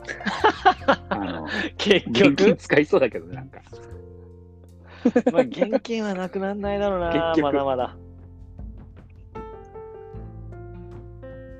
[1.09, 1.47] あの、
[1.77, 3.61] 結現金局、使いそうだけどね、なんか。
[5.31, 7.97] まあ、現金はなくならないだろうな、結局まだまだ。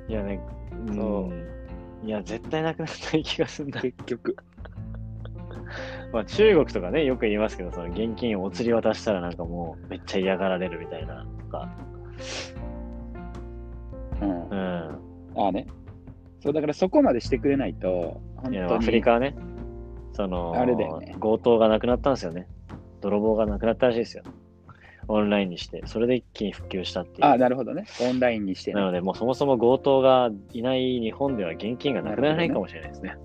[0.10, 0.40] いやね、
[0.92, 1.48] そううん
[2.04, 3.82] いや、絶対なくならない気がするんだ。
[3.82, 4.36] 結局。
[6.14, 11.70] まあ、中国とかね、よく言いますけど、その現金をお釣り渡したらなんかもうめっちゃ嫌がられるみたいなとか。
[14.22, 14.50] うん。
[14.50, 15.00] うん。
[15.36, 15.68] ああね。
[16.40, 19.04] そう、だからそこまでしてくれないと、本当アフリに。
[19.04, 19.36] カはね、
[20.14, 22.48] その、あれだよね強盗がなくなったんですよね。
[23.02, 24.24] 泥棒がなくなったらしいですよ。
[25.10, 25.84] オンラインにして。
[25.86, 27.26] それで一気に復旧したっていう。
[27.26, 27.86] ああ、なるほどね。
[28.02, 33.16] オンラインにしてね、なので、もうそもそも強盗がいない日本では現金がなくならないかもしれないですね。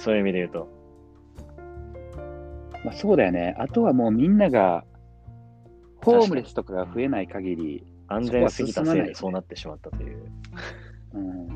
[0.00, 0.68] そういう意味で言うと。
[2.84, 3.54] まあ、そうだよね。
[3.58, 4.84] あとはもうみんなが、
[6.02, 10.24] ホームレスとかが増えない限り、安全すぎたせいでそうなってしまったという。
[11.14, 11.48] うん、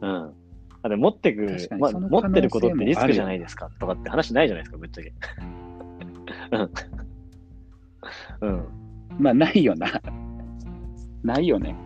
[0.00, 0.34] うん。
[0.82, 5.12] あで持ってくまあ、持ってることってリスクじゃないですかとかって話ないじゃないですか、ぶっちゃけ。
[8.40, 8.50] うん。
[8.50, 8.66] うん。
[9.18, 10.02] まあ、ないよな。
[11.22, 11.76] ないよね。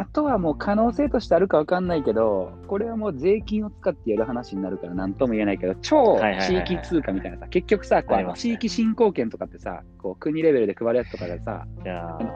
[0.00, 11.66] あとはもう可能性としてあるかわかんないけど、これはもう税金を使ってやる話になるから何とも言えないけど、超地域通貨みたいなさ、結局さ、こう地域振興券とかってさ、こう国レベルで配るやつとかでさ、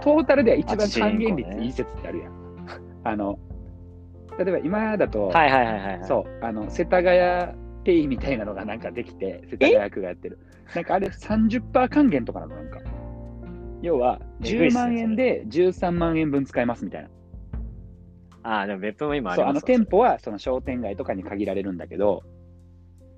[0.03, 2.33] トータルでは一番還元率いい説ってあるやん。
[3.03, 3.39] あの、
[4.39, 6.07] 例えば今だと、はいはいはいはいはい。
[6.07, 10.39] そう、あの、世田谷ペイみたいなのがなんかできて、世田谷区がやってる。
[10.75, 12.83] なんかあれ30%還元とかなの、なんか。
[13.81, 17.09] 要は、10えぐいっすね万円で13万円分使えますみたいな。
[18.45, 22.23] ああ、でも別府も今ありそう、ますあの店舗はその商店街とかに限られるんだけど、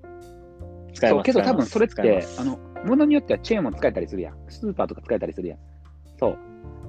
[0.03, 0.09] そ
[0.89, 4.37] う、使えますけど多分それって使えま、すあの、ものによってはチェーンも使えたりするやん。
[4.49, 5.59] スーパーとか使えたりするやん。
[6.17, 6.37] そう。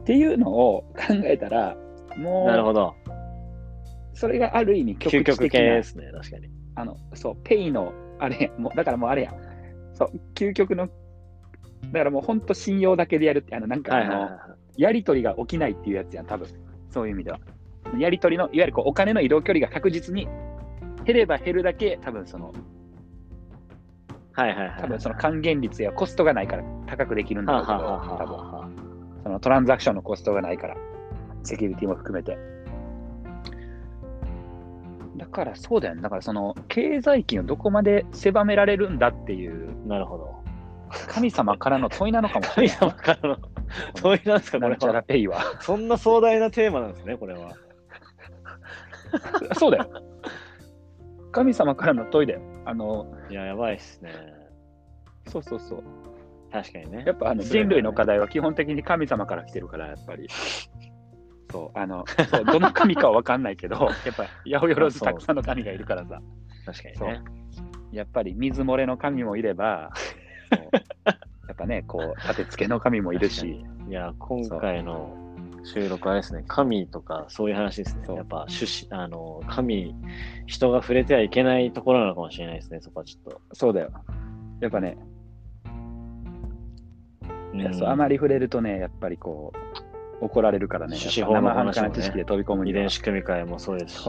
[0.01, 1.77] っていうのを考えたら、
[2.17, 2.95] もう、なるほど。
[4.15, 6.49] それがある意味局究極地的ですね、確かに。
[6.77, 9.35] あの、そう、ペイの、あれ、もう、だからもうあれやん。
[9.95, 10.89] そう、究極の、
[11.93, 14.83] だからもう本当信用だけでやるって、あの、なんかあの、はいはいはいはい。
[14.83, 16.49] やりとりが起きないっていうやつやん、多分。
[16.91, 17.41] そういう意味では。
[17.97, 20.29] やりとりの、いわゆるこうお金の移動距離が確実に
[21.05, 22.53] 減れば減るだけ、多分その、
[24.33, 24.81] はいはいはい。
[24.81, 28.69] 多分その還元率やコストがないから高くできるんだろうけど、多分は
[29.23, 30.77] そのトランザクションのコストがないから、
[31.43, 32.37] セキュリティも含めて。
[35.17, 36.03] だからそうだよね。
[36.03, 40.39] だからその経済圏をどこまで狭められるんだっていうなるほど。
[41.09, 42.79] 神様からの問いなのかもしれ神ない。
[42.81, 43.37] 様からの
[43.95, 44.77] 問いなんですか、これ
[45.29, 45.43] は。
[45.61, 47.57] そんな壮大なテーマなんですね、これは。
[49.59, 50.03] そうだよ。
[51.33, 52.41] 神様からの問いだよ。
[52.65, 54.13] あの、いや、やばいっすね。
[55.27, 55.85] そうそうそう。
[56.51, 57.05] 確かにね。
[57.07, 60.29] やっぱあの人類の課題は基本的に神様から来てるから、やっぱり。
[61.51, 66.21] そう、あの、そうどの神かは分かんないけど、 やっぱ、八百万たくさんの神がいるからさ、
[66.67, 67.23] 確かにね。
[67.93, 69.91] やっぱり水漏れの神もいれば、
[71.49, 75.28] やっぱね、こう、立て付けの神もいるし、いや、今回の
[75.75, 78.15] 収録はですね、神とかそういう話ですね。
[78.15, 79.95] やっぱ趣旨、あの、神、
[80.47, 83.41] 人が触れてはいけないところなのかもしれないですね、そこはちょっと。
[83.53, 83.91] そうだよ。
[84.61, 84.97] やっぱね、
[87.53, 89.53] いやうんそうあまり触れるとね、やっぱりこ
[90.21, 94.07] う、怒られるからね、種子やっぱ法の話もね知識で飛び込む遺伝子組み換えもそうですし。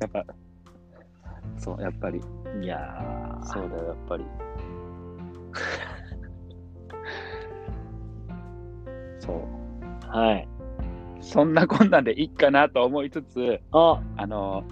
[0.00, 0.24] やっぱ、
[1.58, 2.20] そう、やっぱり、
[2.62, 4.24] いやーそうだよ、やっぱり。
[9.20, 9.65] そう。
[10.08, 10.48] はい。
[11.20, 14.64] そんなこんなんでいいかなと思いつつ、あ、あの、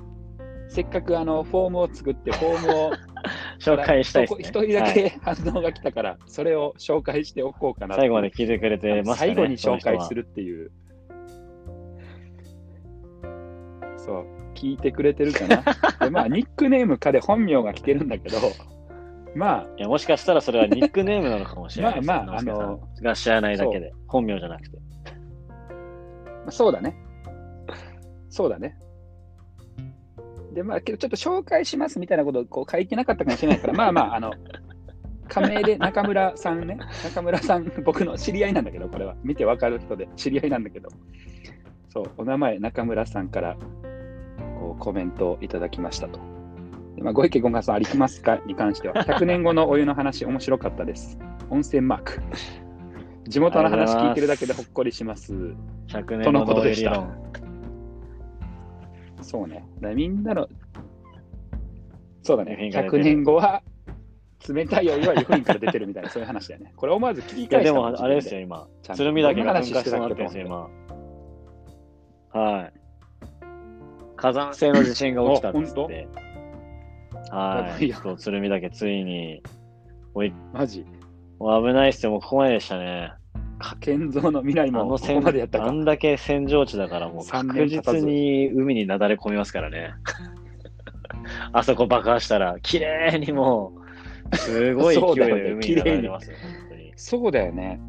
[0.68, 2.92] せっかくあのフォームを作って、フォームを
[3.58, 4.38] 紹介したいですね。
[4.40, 9.34] 一人だはいけ反応が来たから、それを紹介しておこうかな最後まで聞いてくれてますかね。
[9.34, 10.22] 最後に紹介する。
[10.22, 10.70] るっていう。
[13.96, 15.62] そう、聞いてくれてるかな。
[16.00, 18.36] でまあ、ニックネームかで本名が来てるんだけど、
[19.34, 24.78] まあ、いや、もしかしたらそれはニックネームなのかもしれない まあまああのが知らないだけで、本名じゃなくて。
[26.44, 26.96] まあそうだね。
[28.28, 28.76] そうだね。
[30.54, 34.32] で、まあ、けどちょっと紹介しますみたいなことをこう書いてなかったかもしれないから、 まあまあ、あの、
[35.28, 39.16] 仮名で中村さんね、中村さん、僕の知り合いなんだけど、これは。
[39.24, 40.88] 見てわかる人で知り合いなんだけど、
[41.88, 43.56] そう、お名前、中村さんから
[44.58, 46.20] こうコメントをいただきましたと。
[46.96, 48.40] でまあ、ご意見ご感想ありますか？
[48.46, 51.18] に関しては、100年後のお湯の話、面白かったです。
[51.50, 52.20] 温泉マーク。
[53.26, 55.32] 地元の話聞いてるだけでほっこりします。
[55.88, 57.06] 100年のことでした。
[59.22, 59.64] そうね。
[59.94, 60.48] みんなの、
[62.22, 62.70] そうだね。
[62.72, 63.62] 100年後は、
[64.46, 66.74] 冷たいお湯は湯布院から出てるみたいな、そういう話だよね。
[66.76, 68.68] これ思わず聞き返したでも、あれですよ、今。
[68.94, 70.68] 鶴見岳が噴火してなってますよ、今。
[72.42, 72.72] はい。
[74.16, 76.08] 火山性の地震が起きたんですって。
[77.30, 77.92] はい。
[77.92, 79.42] そう、鶴見岳ついに。
[80.14, 80.84] おい、マジ？
[81.38, 83.12] もう危ないっすよ、もうここまででしたね。
[83.80, 89.94] 建造の未来もここまでやったかあんだけ戦場地だから、もう確実に海になだれ込みますからね。
[91.52, 93.72] あそこ爆破したら、綺麗にも
[94.32, 96.92] う、すごい勢いで海になだれますよ、本当に。
[96.96, 97.80] そうだよね。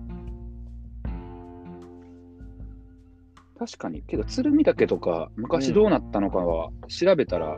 [3.58, 4.02] 確かに。
[4.02, 7.58] けど、鶴見岳とか、昔どうなったのかは調べたら、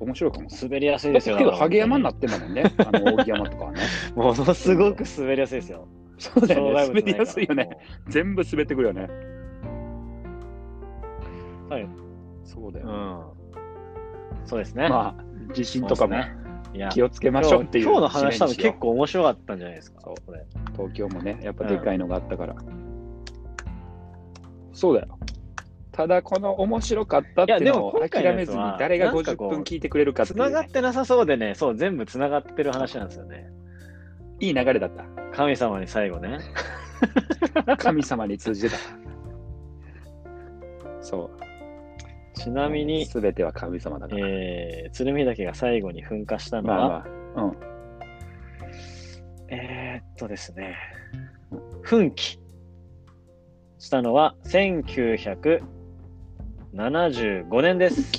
[0.00, 2.64] 面白いかも、滑りやすいですよけど、ハゲ山になってんだもんね。
[2.78, 3.80] あの、扇山とかはね。
[4.14, 5.86] ものすごく滑りやすいですよ。
[6.18, 6.88] そうだよね。
[6.88, 7.68] 滑りやすいよね。
[8.08, 9.08] 全部滑ってくるよね。
[11.68, 11.86] はい。
[12.44, 14.46] そうだよ、ね、うん。
[14.46, 14.88] そうですね。
[14.88, 16.16] まあ、地震とかも、
[16.92, 20.00] 気をつけましょうっていう今日の話多分結構面白かったんじゃないですか。
[20.00, 22.54] これ東京もね、やっぱでかいのがあったから。
[22.54, 22.64] うん、
[24.72, 25.18] そうだよ。
[26.00, 30.46] ただ、この面白かったっていうのを諦めずに、誰が50分聞いてくれるかっていう、ね。
[30.46, 33.52] 繋がってなさそうでね、そう、全部繋がってる話なんですよね。
[34.40, 35.04] いい流れだった。
[35.36, 36.38] 神様に最後ね。
[37.76, 38.76] 神様に通じてた。
[41.02, 41.30] そう。
[42.32, 44.26] ちなみに、すべては神様だから。
[44.26, 47.04] えー、鶴見岳が最後に噴火したのは、まあま
[47.42, 47.56] あ、うん。
[49.48, 50.78] えー、っとですね、
[51.84, 52.40] 噴気
[53.78, 55.79] したのは1900
[56.74, 58.12] 75年です。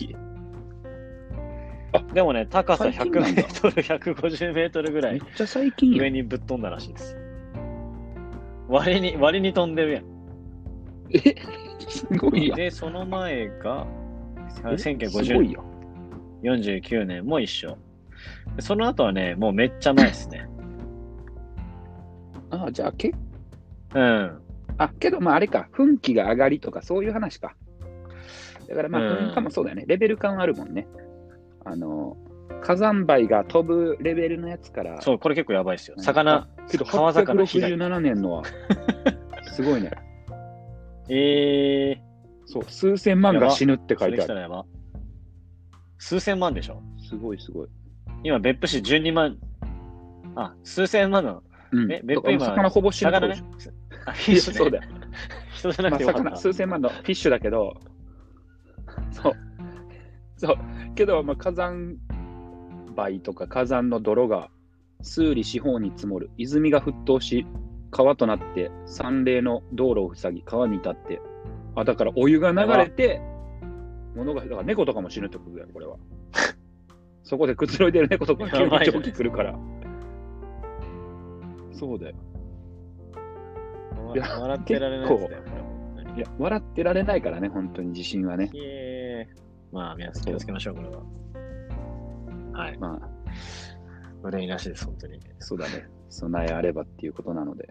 [2.14, 7.18] でもね、高さ100メートル、150メートルぐらい、めっちゃ最近上にぶっ飛んだらしいです。
[8.68, 10.06] 割に、割に飛んでるやん。
[11.14, 11.36] え？
[11.88, 13.86] すごいやで、その前が、
[14.64, 15.58] 1950
[16.44, 17.78] 49年も一緒。
[18.60, 20.48] その後はね、もうめっちゃ前ですね。
[22.52, 23.14] ああ、じゃあ、け
[23.96, 24.42] うん。
[24.78, 27.56] あ、けど、まああれか、噴気が上がりとかそういう話か。
[28.72, 29.84] だからまあ、噴火もそうだよね。
[29.86, 30.88] レベル感あるもんね。
[31.66, 32.16] あの、
[32.62, 35.02] 火山灰が飛ぶレベルのやつから。
[35.02, 35.96] そう、これ結構やばいですよ。
[36.00, 38.44] 魚、けど川魚867年のは、
[39.52, 39.92] すごいね。
[41.10, 44.50] え えー、そう、数千万が死ぬって書いてある。
[45.98, 46.82] 数千万でしょ？
[47.10, 47.68] すごいすごい。
[48.24, 49.38] 今、別府市12万、
[50.36, 53.12] あ、数千万の、うん、え、別府今、魚ほぼ死ぬ。
[53.12, 53.44] 魚ね。
[54.06, 54.84] あ、フィッシュ、そうだよ。
[55.54, 57.76] 人じゃなくて、まあ、魚数千万のフィッシュだけど、
[59.12, 59.34] そう。
[60.38, 60.58] そう。
[60.96, 61.98] けど、まあ、火山
[62.96, 64.50] 灰とか火山の泥が
[65.02, 66.32] 数里四方に積もる。
[66.38, 67.46] 泉が沸騰し、
[67.92, 71.22] 川となって山霊の道路を塞ぎ、川に立って。
[71.76, 73.22] あ、だからお湯が流れて、
[74.16, 75.98] 物が、だから猫とかも死ぬってことだよ、これは。
[77.24, 79.58] そこでくつろいでる猫とか急に蒸気来るから。
[81.72, 82.16] そうだよ。
[84.14, 86.14] いや、笑ってられないですね。
[86.18, 88.52] いや、笑ってられないからね、本当に地震はね。
[89.72, 91.02] まあ、皆さん気をつけましょう、これは。
[92.54, 92.78] はい。
[92.78, 93.10] まあ、
[94.24, 95.20] 憂いなしです、本当に。
[95.40, 95.88] そうだね。
[96.10, 97.70] 備えあればっていうことなので。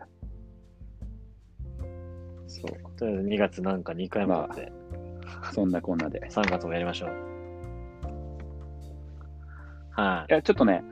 [2.46, 2.98] そう。
[2.98, 4.72] とりあえず2月なんか2回もあって、
[5.24, 6.20] まあ、そんなこんなで。
[6.30, 7.10] 3月もやりましょう。
[9.90, 10.32] はい。
[10.32, 10.82] いや、ちょっとね、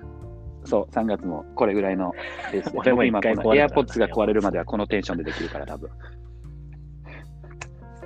[0.65, 2.13] そう、3月もこれぐらいの
[2.53, 2.79] レースで。
[2.79, 5.91] 俺も今、エアポッツが壊れるまではこのテンションでできるから、多分。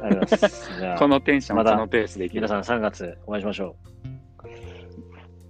[0.02, 0.98] ありがとうございます。
[0.98, 4.02] このテンション、このペースでいき皆さん3月お会いしましょう。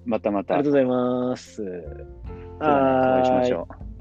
[0.05, 0.55] またまた。
[0.55, 1.63] ありがとうございます。
[2.61, 3.92] お会いしましょう。